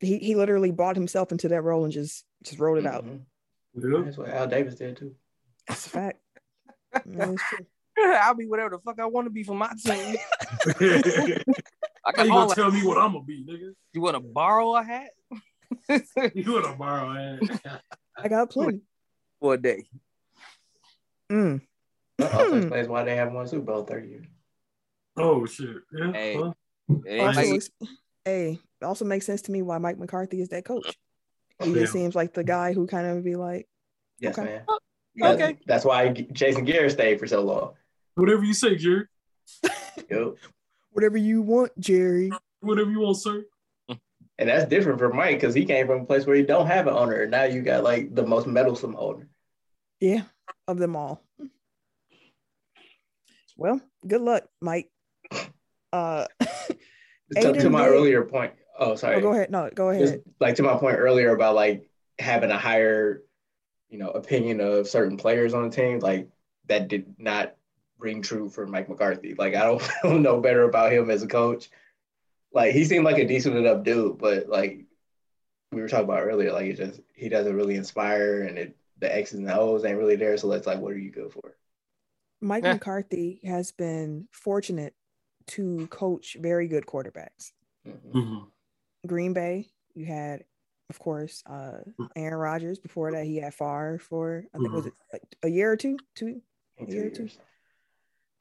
[0.00, 3.04] He he literally bought himself into that role and just just wrote it out.
[3.04, 3.20] Mhm.
[3.74, 4.02] Yeah.
[4.04, 5.14] That's what Al Davis did too.
[5.68, 6.20] That's a fact.
[7.04, 7.66] Yeah, it's true.
[7.98, 10.16] I'll be whatever the fuck I want to be for my team.
[10.80, 12.54] I got you all gonna that.
[12.54, 13.72] tell me what I'm gonna be, nigga?
[13.92, 15.10] You want to borrow a hat
[16.34, 17.60] You gonna borrow it?
[18.16, 18.80] I got plenty.
[19.40, 19.88] for a day?
[21.30, 21.60] Mm.
[22.18, 24.26] That also explains why they haven't won a Super Bowl 30 years.
[25.16, 25.76] Oh shit!
[25.92, 26.12] Yeah.
[26.12, 26.36] Hey.
[26.36, 26.54] Well,
[27.04, 27.62] It Also, like-
[28.24, 30.96] hey, it also makes sense to me why Mike McCarthy is that coach.
[31.62, 31.80] He Yeah.
[31.80, 33.66] just seems like the guy who kind of be like,
[34.18, 34.46] Yes, Okay.
[34.48, 34.64] man.
[35.14, 35.58] yeah, Okay.
[35.66, 37.74] That's why Jason Garrett stayed for so long.
[38.14, 39.06] whatever you say, Jerry.
[40.10, 40.36] Yep.
[40.92, 42.30] whatever you want, Jerry.
[42.60, 43.44] Whatever you want, sir.
[44.38, 46.86] And that's different for Mike because he came from a place where you don't have
[46.86, 47.22] an owner.
[47.22, 49.28] And now you got like the most meddlesome owner.
[50.00, 50.22] Yeah,
[50.68, 51.22] of them all.
[53.56, 54.90] Well, good luck, Mike.
[55.92, 56.26] Uh,
[57.34, 58.52] To, to my earlier point.
[58.78, 59.16] Oh, sorry.
[59.16, 59.50] oh, go ahead.
[59.50, 60.22] No, go just ahead.
[60.38, 63.22] like to my point earlier about like having a higher,
[63.88, 66.28] you know, opinion of certain players on the team, like
[66.66, 67.56] that did not
[67.98, 69.34] ring true for Mike McCarthy.
[69.36, 71.68] Like I don't, I don't know better about him as a coach.
[72.52, 74.84] Like he seemed like a decent enough dude, but like
[75.72, 79.14] we were talking about earlier, like it just he doesn't really inspire, and it the
[79.14, 80.36] X's and the O's ain't really there.
[80.36, 81.56] So it's like, what are you good for?
[82.40, 82.74] Mike Yeah.
[82.74, 84.94] McCarthy has been fortunate
[85.48, 87.52] to coach very good quarterbacks.
[87.86, 88.12] Mhm.
[88.12, 88.44] Mm-hmm.
[89.06, 90.44] Green Bay, you had,
[90.90, 91.78] of course, uh,
[92.16, 92.78] Aaron Rodgers.
[92.78, 95.96] Before that, he had Favre for I think was it like a year or two,
[96.14, 96.40] two.
[96.78, 97.22] In A two year or two.
[97.22, 97.38] years.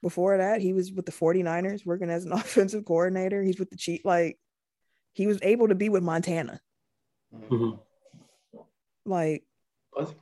[0.01, 3.41] Before that, he was with the 49ers working as an offensive coordinator.
[3.43, 4.01] He's with the Chief.
[4.03, 4.39] Like
[5.13, 6.59] he was able to be with Montana.
[7.33, 7.49] Mhm.
[7.49, 8.59] Mm-hmm.
[9.05, 9.43] Like
[9.95, 10.15] Was he?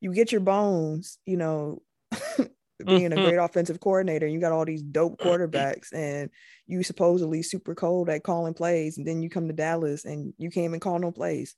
[0.00, 1.82] You get your bones, you know,
[2.84, 3.24] being a Mhm.
[3.24, 4.26] great offensive coordinator.
[4.26, 6.30] You got all these dope quarterbacks, and
[6.66, 10.50] you supposedly super cold at calling plays, and then you come to Dallas and you
[10.50, 11.54] can't even call no plays.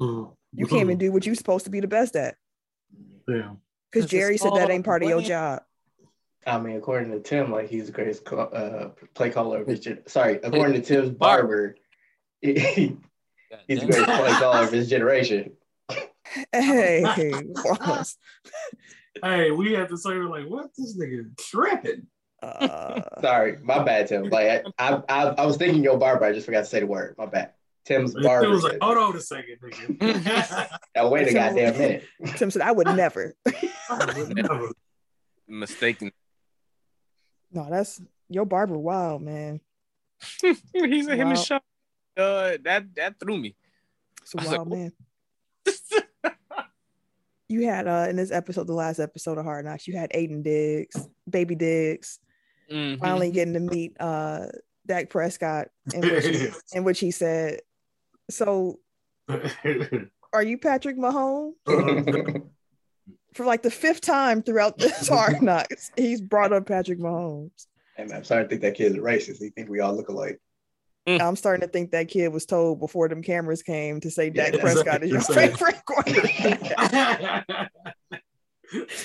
[0.00, 0.32] Mm-hmm.
[0.52, 2.36] You can't even do what you're supposed to be the best at.
[3.28, 3.52] Yeah.
[3.92, 5.62] Because Jerry said that ain't part of your job.
[6.46, 9.80] I mean, according to Tim, like he's the greatest co- uh, play caller of his
[9.80, 11.76] gen- sorry, according to Tim's barber,
[12.40, 12.96] he,
[13.66, 15.55] he's the greatest play caller of his generation.
[16.52, 17.04] Hey,
[17.54, 18.16] boss.
[19.22, 22.06] Hey, we have to say we're like, what this nigga tripping?
[22.42, 24.28] Uh, Sorry, my bad, Tim.
[24.28, 26.24] Like I, I, I was thinking your barber.
[26.24, 27.14] I just forgot to say the word.
[27.18, 27.52] My bad.
[27.86, 28.48] Tim's It barber.
[28.50, 30.68] was like, said hold on a second, nigga.
[30.96, 32.04] Now wait a Tim- goddamn minute.
[32.36, 33.34] Tim said, I would never.
[34.28, 34.70] Never.
[35.48, 36.10] Mistaken.
[37.52, 39.60] no, that's your barber Wow, man.
[40.42, 40.54] he
[41.02, 41.34] said him and Wow.
[41.36, 41.60] Sean.
[42.16, 43.54] Uh, that that threw me.
[44.22, 44.92] It's a I was like, wild man.
[47.48, 50.42] You had uh in this episode, the last episode of Hard Knocks, you had Aiden
[50.42, 50.96] Diggs,
[51.28, 52.18] Baby Diggs,
[52.70, 52.98] Mhm.
[52.98, 54.46] finally getting to meet uh
[54.86, 57.60] Dak Prescott, in which he, in which he said,
[58.30, 58.80] "So,
[59.28, 61.54] are you Patrick Mahomes?"
[63.34, 67.66] For like the fifth time throughout this Hard Knocks, he's brought up Patrick Mahomes.
[67.98, 69.42] And I'm starting to think that kid's a racist.
[69.42, 70.40] He think we all look alike.
[71.06, 71.20] Mm.
[71.20, 74.52] I'm starting to think that kid was told before them cameras came to say Dak
[74.52, 75.46] that's Prescott is your exactly.
[75.46, 77.70] favorite quarterback.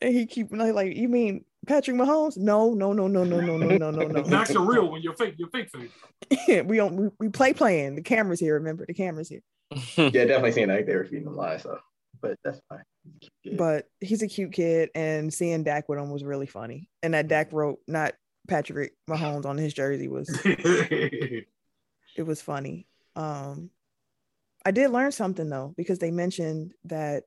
[0.00, 2.36] and he keep like, like, you mean Patrick Mahomes?
[2.36, 4.22] No, no, no, no, no, no, no, no, no, no.
[4.22, 6.66] Not your real one, your fake, your fake fake.
[6.66, 7.94] we don't we, we play playing.
[7.94, 9.42] The cameras here, remember the cameras here.
[9.96, 11.62] Yeah, definitely seeing like they were feeding him lies.
[11.62, 11.78] So,
[12.20, 12.82] but that's fine.
[13.44, 13.54] Yeah.
[13.56, 16.88] But he's a cute kid, and seeing Dak with him was really funny.
[17.04, 18.14] And that Dak wrote not
[18.48, 21.46] Patrick Mahomes on his jersey was it
[22.24, 22.86] was funny.
[23.16, 23.70] Um,
[24.64, 27.24] I did learn something though because they mentioned that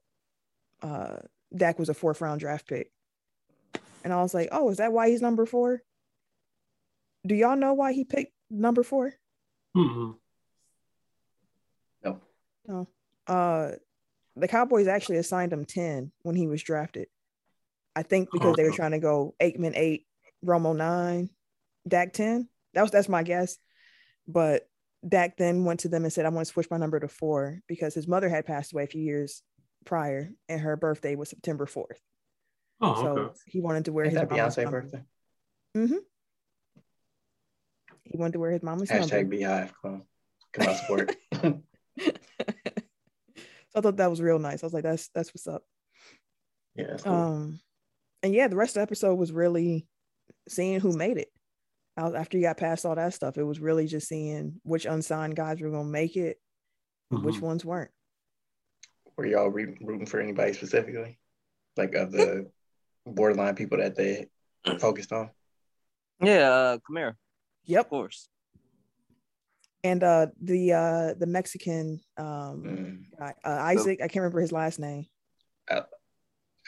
[0.82, 1.18] uh,
[1.56, 2.92] Dak was a fourth round draft pick,
[4.04, 5.82] and I was like, oh, is that why he's number four?
[7.26, 9.14] Do y'all know why he picked number four?
[9.76, 10.12] Mm-hmm.
[12.04, 12.20] no.
[12.68, 12.88] No.
[13.28, 13.72] Uh,
[14.36, 17.08] the Cowboys actually assigned him ten when he was drafted.
[17.96, 18.76] I think because they were Okay.
[18.76, 20.06] trying to go Aikman eight,
[20.44, 21.30] Romo nine,
[21.88, 22.48] Dak ten.
[22.74, 23.58] That was that's my guess.
[24.28, 24.68] But
[25.08, 27.60] Dak then went to them and said, "I want to switch my number to four
[27.68, 29.42] because his mother had passed away a few years
[29.86, 32.00] prior, and her birthday was September fourth.
[32.82, 33.40] Oh, so okay.
[33.46, 34.82] he wanted to wear Is his that Beyonce number.
[34.82, 35.04] birthday?
[35.78, 35.98] Mm-hmm.
[38.04, 39.26] He wanted to wear his mama's Hashtag number.
[39.26, 39.74] Beehive.
[39.82, 40.04] Come on.
[40.54, 41.16] Come on, support.
[41.42, 42.12] so
[43.76, 44.64] I thought that was real nice.
[44.64, 45.64] I was like, "That's that's what's up."
[46.76, 47.14] yeah, cool.
[47.14, 47.60] Um,
[48.22, 49.88] and yeah, the rest of the episode was really
[50.48, 51.30] seeing who made it.
[51.96, 55.62] After you got past all that stuff, it was really just seeing which unsigned guys
[55.62, 56.40] were gonna make it,
[57.12, 57.92] and which ones weren't.
[59.16, 61.20] Were y'all re- rooting for anybody specifically?
[61.78, 62.50] Like of the
[63.06, 64.28] borderline people that they
[64.80, 65.30] focused on?
[66.22, 67.16] Yeah, uh, Kamara, of
[67.66, 67.90] Yep.
[67.90, 68.28] course.
[69.84, 73.06] And uh, the uh, the Mexican um, Mm.
[73.20, 75.06] guy, uh, Isaac, I can't remember his last name.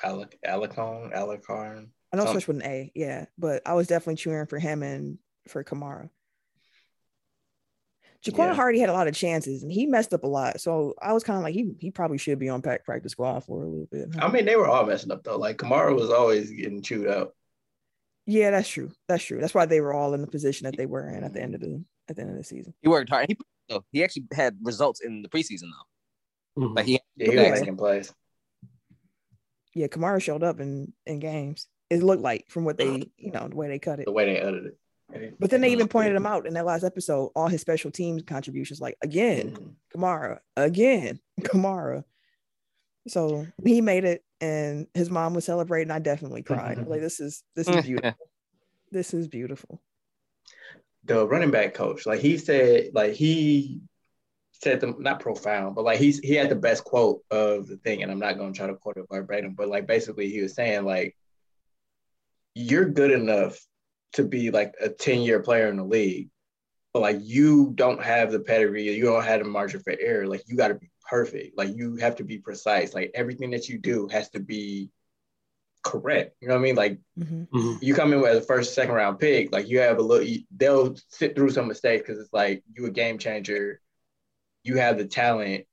[0.03, 1.87] Alec, Alicon, Alicarn.
[2.15, 4.57] I know it Some- starts with an A, yeah, but I was definitely cheering for
[4.57, 5.17] him and
[5.49, 6.09] for Kamara.
[8.23, 8.53] Jaquan Yeah.
[8.53, 10.61] Hardy had a lot of chances and he messed up a lot.
[10.61, 13.41] So I was kind of like, he he probably should be on pack practice squad
[13.41, 14.15] for a little bit.
[14.17, 15.37] I mean, they were all messing up though.
[15.37, 17.35] Like Kamara was always getting chewed out.
[18.25, 18.91] yeah, that's true.
[19.09, 19.39] That's true.
[19.41, 21.53] That's why they were all in the position that they were in at the end
[21.53, 22.73] of the at the end of the season.
[22.81, 23.27] He worked hard.
[23.29, 25.67] He though, he actually had results in the preseason
[26.55, 26.63] though.
[26.63, 26.75] Mhm.
[26.77, 27.51] Like he Yeah, he Yeah.
[27.51, 28.13] was making plays.
[29.75, 31.67] Yeah, Kamara showed up in in games.
[31.89, 33.05] It looked like from what they, uh-huh.
[33.17, 34.05] you know, the way they cut it.
[34.05, 35.35] The way they edited it.
[35.39, 36.17] But then they even pointed good.
[36.17, 39.75] him out in that last episode, all his special teams contributions, like again, Mhm.
[39.95, 42.03] Kamara, again, Kamara.
[43.07, 45.91] So he made it, and his mom was celebrating.
[45.91, 46.77] I definitely cried.
[46.77, 47.85] I was like, this is this is mm-hmm.
[47.85, 48.27] beautiful.
[48.91, 49.79] this is beautiful.
[51.03, 53.81] the running back coach, like he said, like he
[54.53, 58.01] said the not profound, but like he's he had the best quote of the thing,
[58.01, 60.83] and I'm not gonna try to quote it verbatim, but like basically he was saying
[60.83, 61.15] like
[62.55, 63.59] you're good enough
[64.13, 66.29] to be like a 10 year player in the league,
[66.93, 70.25] but like you don't have the pedigree, you don't have the margin for error.
[70.25, 71.57] Like you got to be perfect.
[71.57, 72.93] Like you have to be precise.
[72.93, 74.89] Like everything that you do has to be
[75.83, 76.35] correct.
[76.41, 76.75] You know what I mean?
[76.75, 77.47] Like Mhm.
[77.49, 77.77] Mhm.
[77.81, 80.45] you come in as a first, second round pick, like you have a little, you-
[80.55, 83.81] they'll sit through some mistakes because it's like you a game changer.
[84.63, 85.67] You have the talent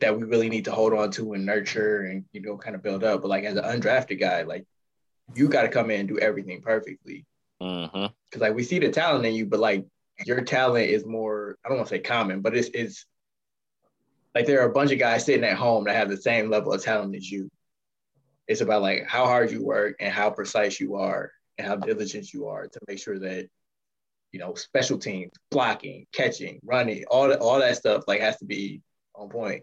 [0.00, 2.82] that we really need to hold on to and nurture and you know kind of
[2.82, 3.22] build up.
[3.22, 4.66] But like as an undrafted guy, like
[5.34, 7.24] you got to come in and do everything perfectly
[7.64, 8.06] Mm-hmm.
[8.26, 9.86] because like we see the talent in you, but like
[10.26, 13.06] your talent is more, I don't want to say common, but it's it's
[14.34, 16.72] like there are a bunch of guys sitting at home that have the same level
[16.72, 17.48] of talent as you.
[18.48, 22.32] It's about like how hard you work and how precise you are and how diligent
[22.32, 23.48] you are to make sure that
[24.32, 28.44] you know special teams, blocking, catching, running, all that all that stuff like has to
[28.44, 28.82] be
[29.14, 29.62] on point.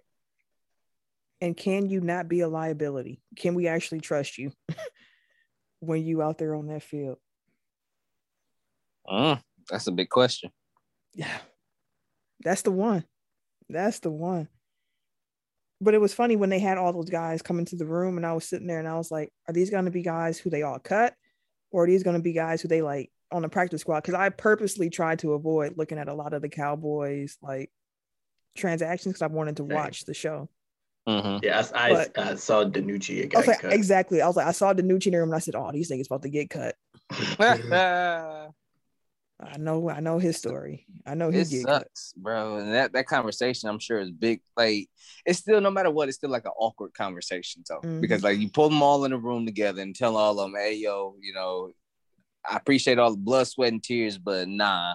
[1.41, 3.19] And can you not be a liability?
[3.35, 4.51] Can we actually trust you
[5.81, 7.17] when you out there on that field?
[9.07, 10.51] Mm, that's a big question.
[11.13, 11.37] Yeah.
[12.43, 13.03] That's the one.
[13.69, 14.47] That's the one.
[15.81, 18.25] But it was funny when they had all those guys come into the room and
[18.25, 20.49] I was sitting there and I was like, are these going to be guys who
[20.49, 21.15] they all cut?
[21.71, 24.13] Or are these going to be guys who they like on the practice squad because
[24.13, 27.71] I purposely tried to avoid looking at a lot of the Cowboys like
[28.55, 29.75] transactions because I wanted to Same.
[29.75, 30.49] watch the show.
[31.07, 31.43] Mhm.
[31.43, 33.73] Yeah, I, I, But- I saw DiNucci I got was like, cut.
[33.73, 34.21] exactly.
[34.21, 36.05] I was like, I saw the new in there and I said, "Oh, these niggas
[36.05, 36.75] about to get cut."
[39.43, 40.85] I know, I know his story.
[41.03, 41.81] I know he it get cut.
[41.81, 42.57] sucks, bro.
[42.57, 44.41] And that that conversation, I'm sure, is big.
[44.55, 44.87] Like,
[45.25, 48.01] it's still no matter what, it's still like an awkward conversation, so Mhm.
[48.01, 50.59] because like you pull them all in a room together and tell all of them,
[50.61, 51.71] hey, yo, you know,
[52.47, 54.93] I appreciate all the blood, sweat, and tears, but nah,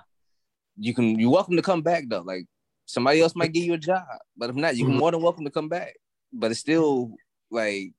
[0.78, 2.22] you can you're welcome to come back though.
[2.22, 2.46] Like
[2.86, 4.04] somebody else might give you a job,
[4.36, 4.98] but if not, you can Mhm.
[4.98, 5.96] more than welcome to come back.
[6.32, 7.12] But it's still
[7.50, 7.92] like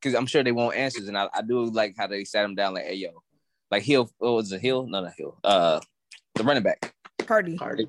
[0.00, 2.54] because I'm sure they want answers, and I, I do like how they sat him
[2.56, 3.22] down like, hey, yo,
[3.70, 4.86] like Hill, what was it Hill?
[4.86, 5.38] No, not Hill.
[5.44, 5.80] Uh,
[6.34, 6.92] the running back.
[7.28, 7.56] Hardy.
[7.56, 7.88] Hardy.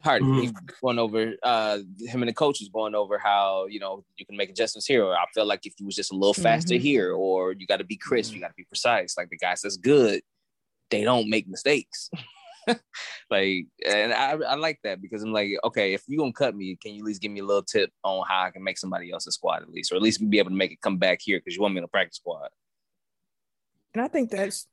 [0.00, 0.34] Hardy, Mhm.
[0.36, 4.04] he was going over uh him and the coach was going over how you know
[4.16, 6.32] you can make adjustments here or I feel like if you was just a little
[6.34, 6.80] faster Mhm.
[6.80, 9.16] here or you got to be crisp, you got to be precise.
[9.18, 10.22] Like the guys that's good,
[10.90, 12.10] they don't make mistakes.
[13.30, 16.76] like and I, I like that because I'm like, okay, if you're gonna cut me,
[16.76, 19.10] can you at least give me a little tip on how I can make somebody
[19.10, 21.38] else's squad at least, or at least be able to make it come back here
[21.38, 22.48] because you want me in a practice squad.
[23.94, 24.66] And I think that's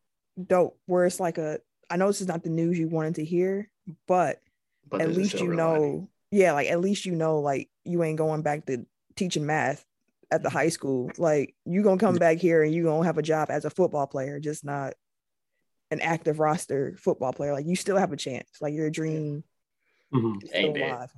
[0.44, 0.78] dope.
[0.86, 3.70] Where it's like a, I know this is not the news you wanted to hear,
[4.08, 4.42] but
[4.90, 6.08] But at least you know, lining.
[6.32, 8.86] yeah, like at least you know, like you ain't going back to
[9.16, 9.86] teaching math
[10.32, 11.12] at the high school.
[11.18, 14.08] Like you gonna come back here and you gonna have a job as a football
[14.08, 14.94] player, just not
[15.92, 17.54] an active roster football player.
[17.54, 18.50] Like you still have a chance.
[18.62, 19.44] Like your dream
[20.14, 20.44] Mhm.
[20.44, 21.12] is still Ain't alive.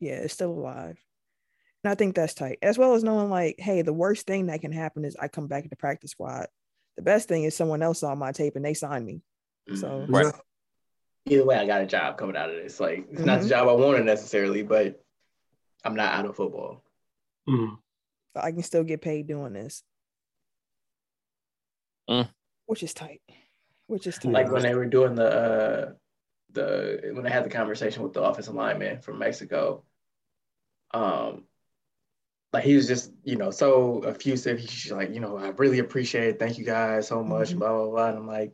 [0.00, 0.98] Yeah, it's still alive.
[1.82, 2.58] And I think that's tight.
[2.62, 5.46] As well as knowing like, hey, the worst thing that can happen is I come
[5.46, 6.46] back to the practice squad.
[6.96, 9.20] The best thing is someone else saw my tape and they signed me.
[9.74, 10.08] So Mhm.
[10.08, 10.34] Right.
[11.26, 12.80] Either way, I got a job coming out of this.
[12.80, 13.50] Like it's not the Mhm.
[13.50, 15.02] job I wanted necessarily, but
[15.84, 16.82] I'm not out of football.
[17.48, 17.78] Mhm.
[18.34, 19.82] I can still get paid doing this.
[22.08, 22.28] Mm.
[22.66, 23.22] Which is tight.
[23.86, 24.24] Which is.
[24.24, 25.92] Like when they were doing the uh
[26.52, 29.84] the when they had the conversation with the offensive lineman from Mexico,
[30.92, 31.44] um,
[32.52, 34.58] like he was just you know so effusive.
[34.58, 36.38] He's just like you know I really appreciate it.
[36.38, 37.50] Thank you guys so much.
[37.50, 37.58] Mhm.
[37.58, 38.08] Blah blah blah.
[38.08, 38.52] And I'm like,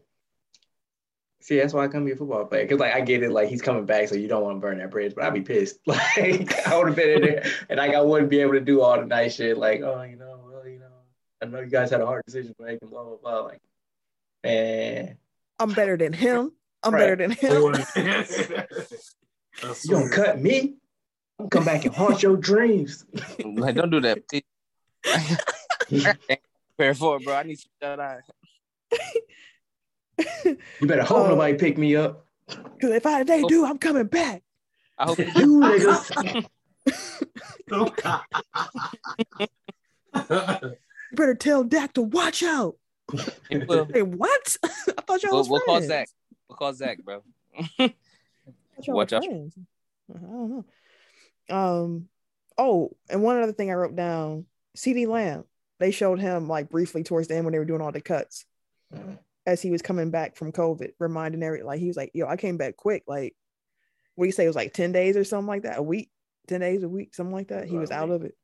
[1.40, 3.30] see, that's why I come be a football player because like I get it.
[3.30, 5.14] Like he's coming back, so you don't want to burn that bridge.
[5.14, 5.78] But I'd be pissed.
[5.86, 8.80] Like I would have been in there, and like I wouldn't be able to do
[8.80, 9.58] all the nice shit.
[9.58, 10.86] Like oh you know well you know
[11.42, 13.40] I know you guys had a hard decision to make and blah blah blah.
[13.40, 13.60] Like
[14.44, 15.16] man.
[15.58, 16.52] I'm better than him.
[16.82, 17.00] I'm Right.
[17.00, 17.84] better than him.
[19.62, 20.08] You gonna swear.
[20.10, 20.76] cut me?
[21.38, 23.04] I'm gonna come back and haunt your dreams.
[23.44, 24.42] Like, don't do that, please.
[26.76, 27.34] Prepare for it, bro.
[27.34, 28.20] I need some shut eye.
[30.44, 31.28] You better hope Oh.
[31.28, 32.24] nobody pick me up.
[32.46, 34.42] Because if I they do, I'm coming back.
[34.98, 36.46] I hope You niggas.
[37.72, 37.92] Oh,
[41.10, 42.76] You better tell Dak to watch out.
[43.48, 44.56] Hey, what?
[44.64, 44.68] I
[45.02, 45.88] thought y'all We'll, was we'll call friends.
[45.88, 46.08] Zack.
[46.48, 47.22] We'll call Zack, bro.
[47.58, 49.24] I thought y'all Watch out.
[49.24, 50.64] I don't
[51.48, 51.54] know.
[51.54, 52.08] Um.
[52.58, 54.46] Oh, and one other thing I wrote down:
[54.76, 55.44] CeeDee Lamb.
[55.78, 58.44] They showed him like briefly towards the end when they were doing all the cuts,
[59.46, 62.36] as he was coming back from COVID, reminding every like he was like, "Yo, I
[62.36, 63.34] came back quick." Like,
[64.14, 64.44] what do you say?
[64.44, 65.78] It was like ten days or something like that.
[65.78, 66.10] A week,
[66.46, 67.66] ten days, a week, something like that.
[67.66, 68.34] He was out of it.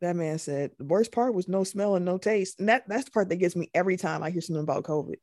[0.00, 3.04] That man said the worst part was no smell and no taste, and that that's
[3.04, 5.16] the part that gets me every time I hear something about COVID.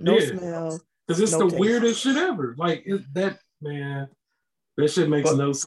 [0.00, 0.26] No Yeah.
[0.38, 0.80] smell.
[1.06, 1.60] Because it's No the taste.
[1.60, 2.54] weirdest shit ever.
[2.56, 4.08] Like it, that, man.
[4.78, 5.66] That shit makes But- no sense.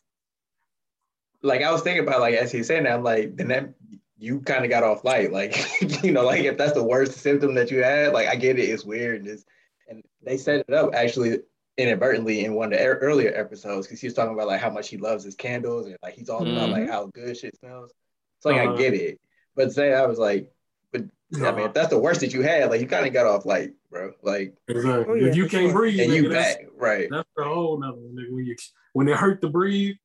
[1.43, 3.73] Like I was thinking about like as he's saying that, I'm like, then that
[4.17, 5.31] you kind of got off light.
[5.31, 5.55] Like,
[6.03, 8.63] you know, like if that's the worst symptom that you had, like I get it,
[8.63, 9.21] it's weird.
[9.21, 9.45] And, it's,
[9.87, 11.39] and they set it up actually
[11.77, 14.69] inadvertently in one of the ear- earlier episodes because he was talking about like how
[14.71, 16.89] much he loves his candles and like he's all about like Mhm.
[16.89, 17.91] how good shit smells.
[18.37, 18.75] It's like I Uh-huh.
[18.77, 19.19] get it.
[19.55, 20.51] But say I was like,
[20.91, 21.03] but
[21.35, 23.45] I mean, if that's the worst that you had, like you kind of got off
[23.45, 24.11] light, bro.
[24.21, 25.05] Like, Exactly.
[25.07, 25.73] Oh, yeah, if you can't sure.
[25.73, 27.07] breathe, and nigga, you back, right?
[27.09, 28.31] that's the whole nother one, nigga.
[28.33, 28.55] When you
[28.93, 29.95] when it hurt to breathe,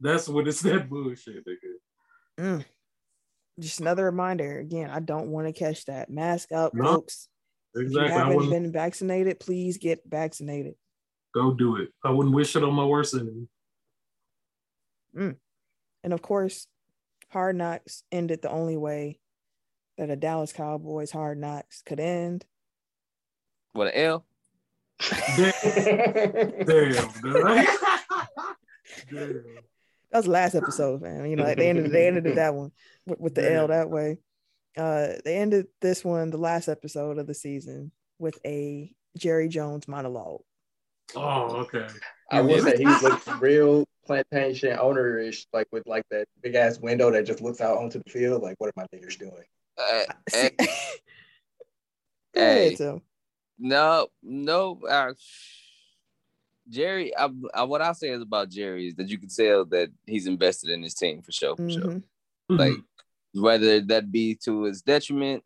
[0.00, 1.56] that's when it's that bullshit, nigga.
[2.38, 2.64] Mm.
[3.60, 6.10] Just another reminder again, I don't want to catch that.
[6.10, 6.84] Mask up, No.
[6.96, 7.28] folks.
[7.74, 8.12] If you Exactly.
[8.12, 10.74] Haven't wouldn't been vaccinated, please get vaccinated.
[11.34, 11.88] go do it.
[12.04, 13.48] I wouldn't wish it on my worst enemy.
[15.16, 16.66] And of course,
[17.30, 19.20] Hard Knocks ended the only way
[19.98, 22.44] that a Dallas Cowboys Hard Knocks could end.
[23.72, 24.24] What an L.
[25.36, 26.94] Damn, damn, dude.
[29.10, 29.44] damn.
[30.10, 31.28] That was the last episode, man.
[31.28, 32.70] You know, like they ended they ended that one
[33.04, 34.18] with, with the L that way.
[34.76, 39.88] Uh, they ended this one, the last episode of the season, with a Jerry Jones
[39.88, 40.42] monologue.
[41.16, 41.86] Oh, okay.
[42.30, 47.10] I will say he looks real plantation owner-ish, like with like that big ass window
[47.10, 48.42] that just looks out onto the field.
[48.42, 49.44] Like, what are my niggers doing?
[49.78, 50.66] Uh, See- Hey.
[52.34, 52.70] Hey.
[53.58, 54.80] No, no.
[54.88, 55.12] Uh,
[56.68, 59.90] Jerry, I, I, what I say is about Jerry is that you can tell that
[60.06, 62.02] he's invested in his team for sure, for sure.
[62.50, 62.58] Mhm.
[62.58, 62.72] Like
[63.34, 65.44] whether that be to his detriment,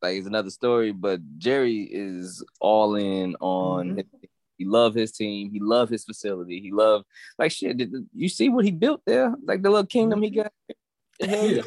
[0.00, 0.92] like it's another story.
[0.92, 3.96] But Jerry is all in on.
[3.96, 4.04] Mhm.
[4.58, 4.64] His team.
[4.64, 5.50] He love his team.
[5.50, 6.60] He love his facility.
[6.60, 7.04] He love
[7.38, 7.76] like shit.
[7.76, 9.34] Did you see what he built there?
[9.44, 10.52] Like the little kingdom he got.
[11.20, 11.56] Hell Yeah.
[11.56, 11.62] yeah.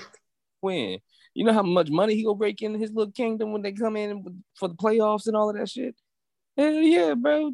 [0.61, 0.99] Win.
[1.33, 3.95] You know how much money he gonna break in his little kingdom when they come
[3.97, 5.95] in for the playoffs and all of that shit.
[6.57, 7.53] Hell yeah, bro.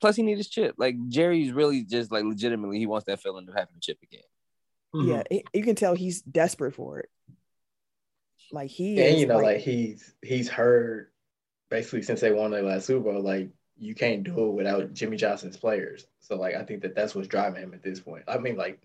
[0.00, 0.74] Plus he need his chip.
[0.78, 4.20] Like Jerry's really just like legitimately he wants that feeling of having a chip again.
[4.94, 5.08] Mhm.
[5.08, 7.08] Yeah, it- you can tell he's desperate for it.
[8.50, 11.10] Like he And is you know, like, like he's he's heard
[11.70, 13.48] basically since they won their last Super Bowl, like
[13.78, 16.06] you can't do it without Jimmy Johnson's players.
[16.20, 18.24] So like I think that that's what's driving him at this point.
[18.28, 18.80] I mean, like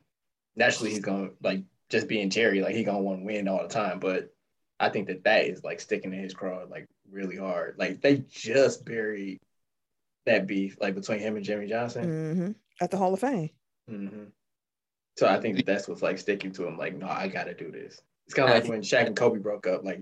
[0.56, 3.70] naturally he's gonna like just being Jerry, like he gonna want to win all the
[3.74, 4.00] time.
[4.00, 4.34] But
[4.80, 7.76] I think that that is like sticking in his craw like really hard.
[7.78, 9.40] Like they just buried
[10.26, 12.06] that beef like between him and Jimmy Johnson.
[12.10, 13.50] mhm, at the Hall of Fame.
[13.88, 14.26] hmm
[15.18, 16.78] So I think that that's what's like sticking to him.
[16.78, 18.02] Like, no, I gotta do this.
[18.26, 19.86] It's kind of like when Shaq and Kobe broke up.
[19.86, 20.02] Like,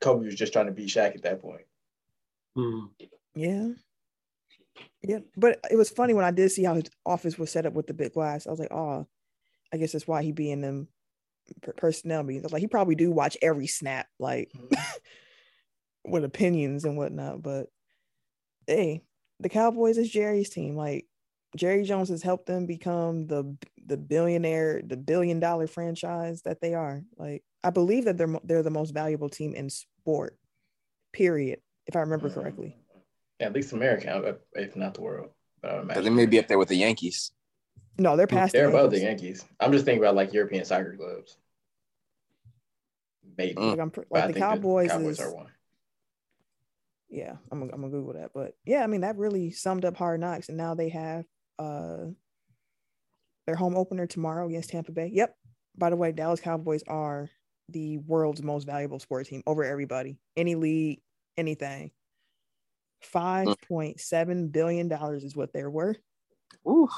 [0.00, 1.66] Kobe was just trying to beat Shaq at that point.
[2.56, 2.90] Mhm.
[3.34, 3.68] Yeah.
[5.02, 5.18] Yeah.
[5.36, 7.86] But it was funny when I did see how his office was set up with
[7.86, 8.46] the big glass.
[8.46, 9.06] I was like, oh,
[9.72, 10.88] I guess that's why he be in them
[11.62, 12.44] per- personnel meetings.
[12.44, 14.74] I was like, he probably do watch every snap, like mm-hmm.
[16.10, 17.42] with opinions and whatnot.
[17.42, 17.66] But
[18.66, 19.02] hey,
[19.40, 20.76] the Cowboys is Jerry's team.
[20.76, 21.06] Like
[21.56, 26.74] Jerry Jones has helped them become the the billionaire, the billion dollar franchise that they
[26.74, 27.02] are.
[27.16, 30.38] Like I believe that they're they're the most valuable team in sport.
[31.12, 31.60] Period.
[31.86, 32.34] If I remember mm.
[32.34, 32.76] correctly.
[33.40, 35.30] Yeah, at least American, if not the world.
[35.60, 37.32] But I But imagine they may be up there with the Yankees.
[37.98, 38.52] No, they're past.
[38.52, 39.24] They're the above the Yankees.
[39.40, 39.44] Yankees.
[39.60, 41.36] I'm just thinking about like European soccer clubs.
[43.36, 43.60] Maybe.
[43.60, 45.46] Like, I'm pr- But I like the think Cowboys, Cowboys is are one.
[47.08, 47.36] yeah.
[47.50, 50.20] I'm gonna- I'm gonna Google that, but yeah, I mean that really summed up Hard
[50.20, 51.24] Knocks, and now they have
[51.58, 52.06] uh
[53.46, 55.10] their home opener tomorrow against Tampa Bay.
[55.12, 55.36] Yep.
[55.78, 57.28] By the way, Dallas Cowboys are
[57.68, 61.00] the world's most valuable sports team over everybody, any league,
[61.36, 61.90] anything.
[63.02, 63.06] Mm.
[63.06, 65.98] Five point seven billion dollars is what they're worth.
[66.66, 66.88] Ooh.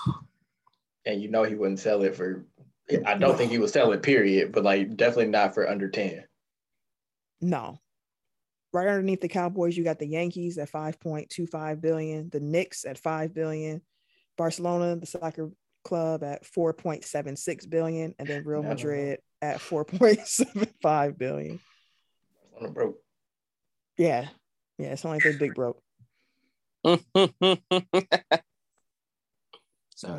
[1.05, 2.47] And you know he wouldn't sell it for.
[3.07, 4.03] I don't think he would sell it.
[4.03, 4.53] Period.
[4.53, 6.25] But like definitely not for under ten.
[7.41, 7.79] No.
[8.73, 13.33] Right underneath the Cowboys, you got the Yankees at 5.25 billion, the Knicks at 5
[13.33, 13.81] billion,
[14.37, 15.51] Barcelona, the soccer
[15.85, 18.69] club at 4.76 billion, and then Real No.
[18.69, 21.61] Madrid at 4.75 billion.
[22.51, 22.99] Barcelona broke.
[23.97, 24.29] Yeah.
[24.77, 25.83] Yeah, it's only they big broke.
[26.85, 27.01] Sorry.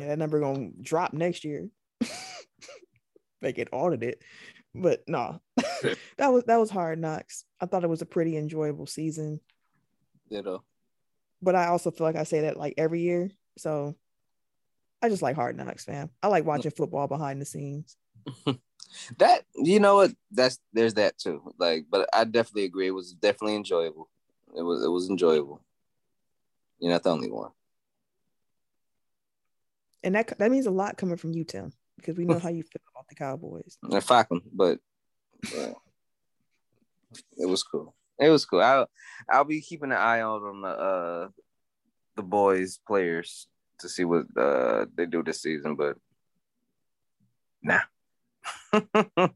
[0.02, 1.68] Yeah, that number gonna drop next year.
[3.40, 4.16] they get audited.
[4.74, 5.40] But no,
[6.16, 7.44] that was that was hard knocks.
[7.60, 9.40] I thought it was a pretty enjoyable season.
[10.28, 10.62] Ditto.
[11.42, 13.32] but I also feel like I say that like every year.
[13.58, 13.96] So
[15.02, 16.10] I just like hard knocks, fam.
[16.22, 16.48] I like mm.
[16.48, 17.96] watching football behind the scenes.
[19.18, 20.12] That you know what?
[20.30, 21.52] That's there's that too.
[21.58, 22.88] Like, but I definitely agree.
[22.88, 24.08] It was definitely enjoyable.
[24.56, 25.62] It was it was enjoyable.
[26.80, 27.50] You're not the only one.
[30.02, 32.62] And that that means a lot coming from you, Tim, because we know how you
[32.62, 33.76] feel about the Cowboys.
[33.82, 34.78] And fuck 'em, but,
[35.52, 35.74] but
[37.36, 37.94] it was cool.
[38.18, 38.60] It was cool.
[38.60, 38.88] I'll
[39.28, 41.28] I'll be keeping an eye out on the uh
[42.16, 43.46] the boys players
[43.78, 45.96] to see what uh they do this season, but
[47.62, 47.80] nah.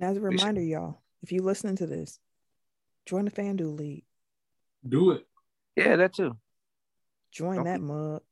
[0.00, 2.18] And as a reminder, y'all, if you listening to this,
[3.06, 4.04] join the FanDuel League.
[4.88, 5.28] Do it.
[5.76, 6.36] Yeah, that too.
[7.30, 7.70] Join Okay.
[7.70, 8.22] that mug.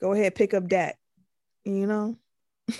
[0.00, 0.96] Go ahead, pick up that.
[1.64, 2.16] You know?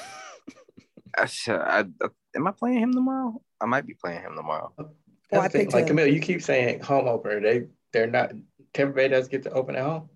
[1.17, 3.43] I, I, I am I playing him tomorrow?
[3.61, 4.73] I might be playing him tomorrow.
[4.79, 4.91] Oh,
[5.33, 5.61] oh I the thing.
[5.63, 5.89] picked Like him.
[5.89, 7.41] Camille, you keep saying home opener.
[7.41, 8.33] They they're not.
[8.73, 10.09] Tampa Bay does get to open at home.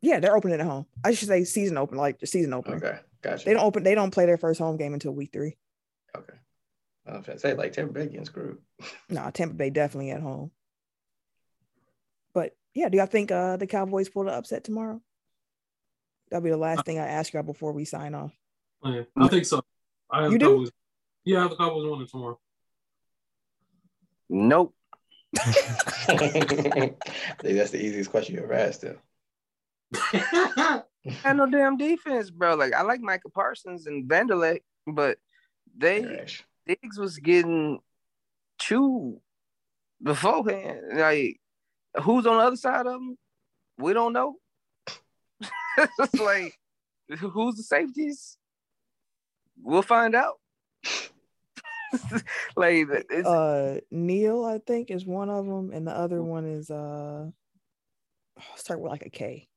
[0.00, 0.86] Yeah, they're opening at home.
[1.04, 2.76] I should say season open, like the season opener.
[2.76, 3.44] Okay, gotcha.
[3.44, 3.82] They don't open.
[3.82, 5.56] They don't play their first home game until week three.
[6.16, 6.34] Okay.
[7.06, 8.58] I was trying to say like Tampa Bay getting screwed.
[9.10, 10.52] No, Tampa Bay definitely at home.
[12.34, 15.00] But yeah, do y'all think uh the Cowboys pull the upset tomorrow?
[16.30, 18.32] That'll be the last thing I ask y'all before we sign off.
[18.84, 19.62] Yeah, I think so.
[20.10, 20.50] I have You the do?
[20.50, 20.70] Cowboys.
[21.24, 22.38] Yeah, I have the Cowboys winning tomorrow.
[24.30, 24.74] Nope.
[25.38, 25.44] I
[26.18, 26.96] think
[27.40, 28.98] that's the easiest question you ever asked him.
[29.94, 30.82] I
[31.22, 32.54] had no damn defense, bro.
[32.54, 35.18] Like I like Micah Parsons and Vanderlei, but
[35.76, 36.44] they Trash.
[36.66, 37.80] Diggs was getting
[38.58, 39.20] chewed
[40.02, 40.80] beforehand.
[40.94, 41.40] Like,
[42.00, 43.16] who's on the other side of them?
[43.78, 44.36] We don't know.
[45.78, 46.54] it's like,
[47.18, 48.36] who's the safeties?
[49.62, 50.34] We'll find out.
[52.56, 56.70] like it's, Uh, Neal, I think, is one of them, and the other one is
[56.70, 57.26] uh,
[58.38, 59.48] oh, start with like a K.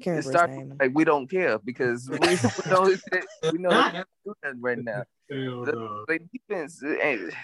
[0.00, 0.76] Can't it remember start his name.
[0.80, 2.26] like we don't care because we, we
[2.70, 5.04] know that- we know they can't do that right now.
[5.30, 6.04] Hell The- no.
[6.08, 7.34] Like defense, ain't-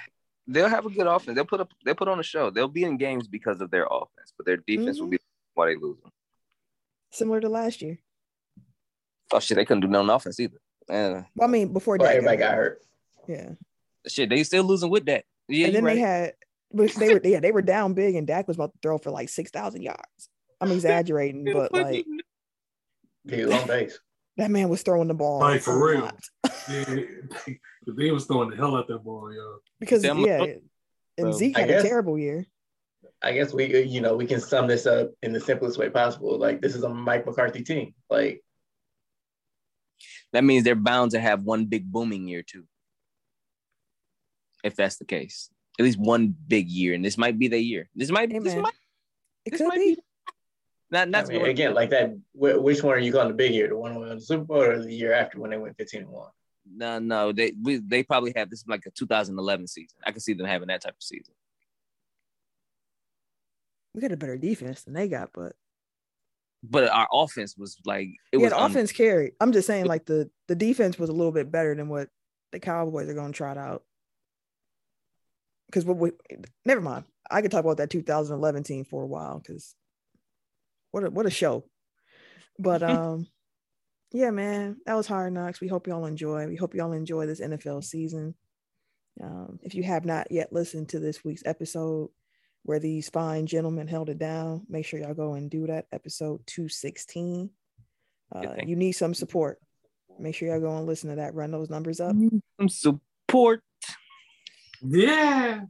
[0.48, 1.36] they'll have a good offense.
[1.36, 2.50] They'll put up, they'll put on a show.
[2.50, 5.18] They'll be in games because of their offense, but their defense will be
[5.54, 6.10] why they lose them.
[7.10, 7.98] Similar to last year.
[9.32, 10.58] Oh shit, they couldn't do nothing offense either.
[10.90, 12.82] Uh, Well, I mean, before Well, that, everybody got hurt.
[13.28, 13.50] yeah.
[14.06, 15.24] shit, they still losing with that.
[15.48, 15.94] Yeah, and then right.
[15.94, 16.32] they had,
[16.72, 19.10] but they were yeah they were down big, and Dak was about to throw for
[19.10, 20.28] like six thousand yards.
[20.60, 22.06] I'm exaggerating, but like
[23.28, 23.98] He was on base.
[24.38, 26.00] That man was throwing the ball Like, for real.
[26.02, 26.24] lot.
[26.68, 26.84] Yeah,
[27.46, 29.58] they, they was throwing the hell out that ball, yo.
[29.80, 30.62] because Them- yeah, and
[31.18, 32.46] So, Zeke I had a terrible year.
[33.20, 35.90] I guess we, uh, you know, we can sum this up in the simplest way
[35.90, 36.38] possible.
[36.38, 37.94] Like this is a Mike McCarthy team.
[38.08, 38.42] Like
[40.32, 42.64] that means they're bound to have one big booming year too.
[44.62, 47.88] If that's the case, at least one big year, and this might be the year.
[47.94, 48.72] This might, Hey, this might,
[49.44, 49.94] It this could might be.
[49.96, 50.00] be.
[50.90, 52.16] Not, I not to mean, again, like that.
[52.32, 53.68] Wh- which one are you calling the big year?
[53.68, 56.02] The one who won the Super Bowl or the year after when they went fifteen
[56.02, 56.30] and one?
[56.70, 59.98] No, no, they we, they probably have this like a 2011 season.
[60.04, 61.34] I can see them having that type of season.
[63.94, 65.54] We got a better defense than they got, but
[66.62, 69.32] But our offense was like it yeah, was the un- offense carried.
[69.40, 72.08] I'm just saying, like the the defense was a little bit better than what
[72.52, 73.82] the Cowboys are going to trot out.
[75.66, 76.12] Because what we
[76.64, 77.04] never mind.
[77.30, 79.74] I could talk about that 2011 team for a while because
[80.90, 81.64] what a what a show.
[82.58, 83.26] But um,
[84.12, 85.60] yeah, man, that was hard knocks.
[85.60, 86.46] We hope y'all enjoy.
[86.46, 88.34] We hope y'all enjoy this NFL season.
[89.22, 92.10] Um, if you have not yet listened to this week's episode
[92.62, 95.86] where these fine gentlemen held it down, make sure y'all go and do that.
[95.92, 97.50] Episode 216.
[98.34, 99.58] Uh, you need some support.
[100.18, 101.34] Make sure y'all go and listen to that.
[101.34, 102.14] Run those numbers up.
[102.60, 103.62] some support.
[104.82, 105.62] Yeah.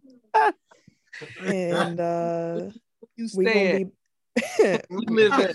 [1.45, 2.71] And uh
[3.19, 3.87] You we gonna be
[4.91, 5.55] We live at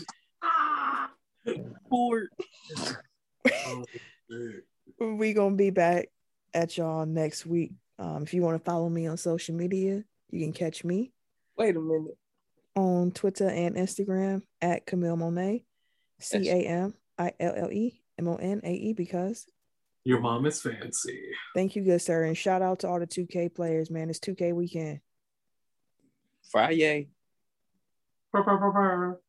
[1.45, 2.29] support.
[3.45, 3.85] Oh,
[5.15, 6.07] we gonna be back
[6.53, 7.73] at y'all next week.
[7.99, 11.11] Um, if you want to follow me on social media, you can catch me
[11.57, 12.17] Wait a minute.
[12.75, 15.63] on Twitter and Instagram at Camille Monae,
[16.19, 18.93] C A M I L L E M O N A E.
[18.93, 19.45] Because
[20.03, 21.19] Your mom is fancy.
[21.55, 24.09] thank you, good sir, and shout out to all the 2K players, man.
[24.09, 24.99] It's 2K weekend.
[26.51, 27.09] Friday.
[28.33, 29.21] Brr, brr, brr, brr.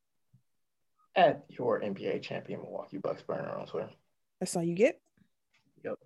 [1.15, 3.91] At your NBA champion Milwaukee Bucks burner on Twitter.
[4.41, 4.99] That's all you get.
[5.85, 5.99] Yep.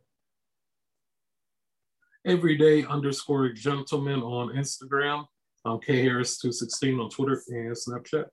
[2.26, 5.26] Everyday underscore gentleman on Instagram.
[5.64, 8.26] Um, K Harris two sixteen on Twitter and Snapchat.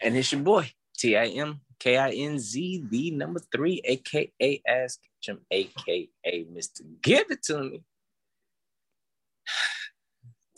[0.00, 4.62] And it's your boy, T I M K I N Z, the number three, aka
[4.66, 6.82] Ask Jim, aka Mr.
[7.02, 7.82] Give It To Me.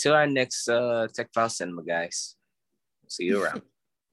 [0.00, 2.34] Till our next uh, Tech File Cinema, guys.
[3.06, 3.60] See you around.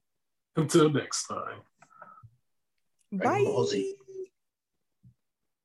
[0.56, 1.60] Until next time.
[3.16, 3.70] Dragon Ball Bye.
[3.70, 3.94] Z.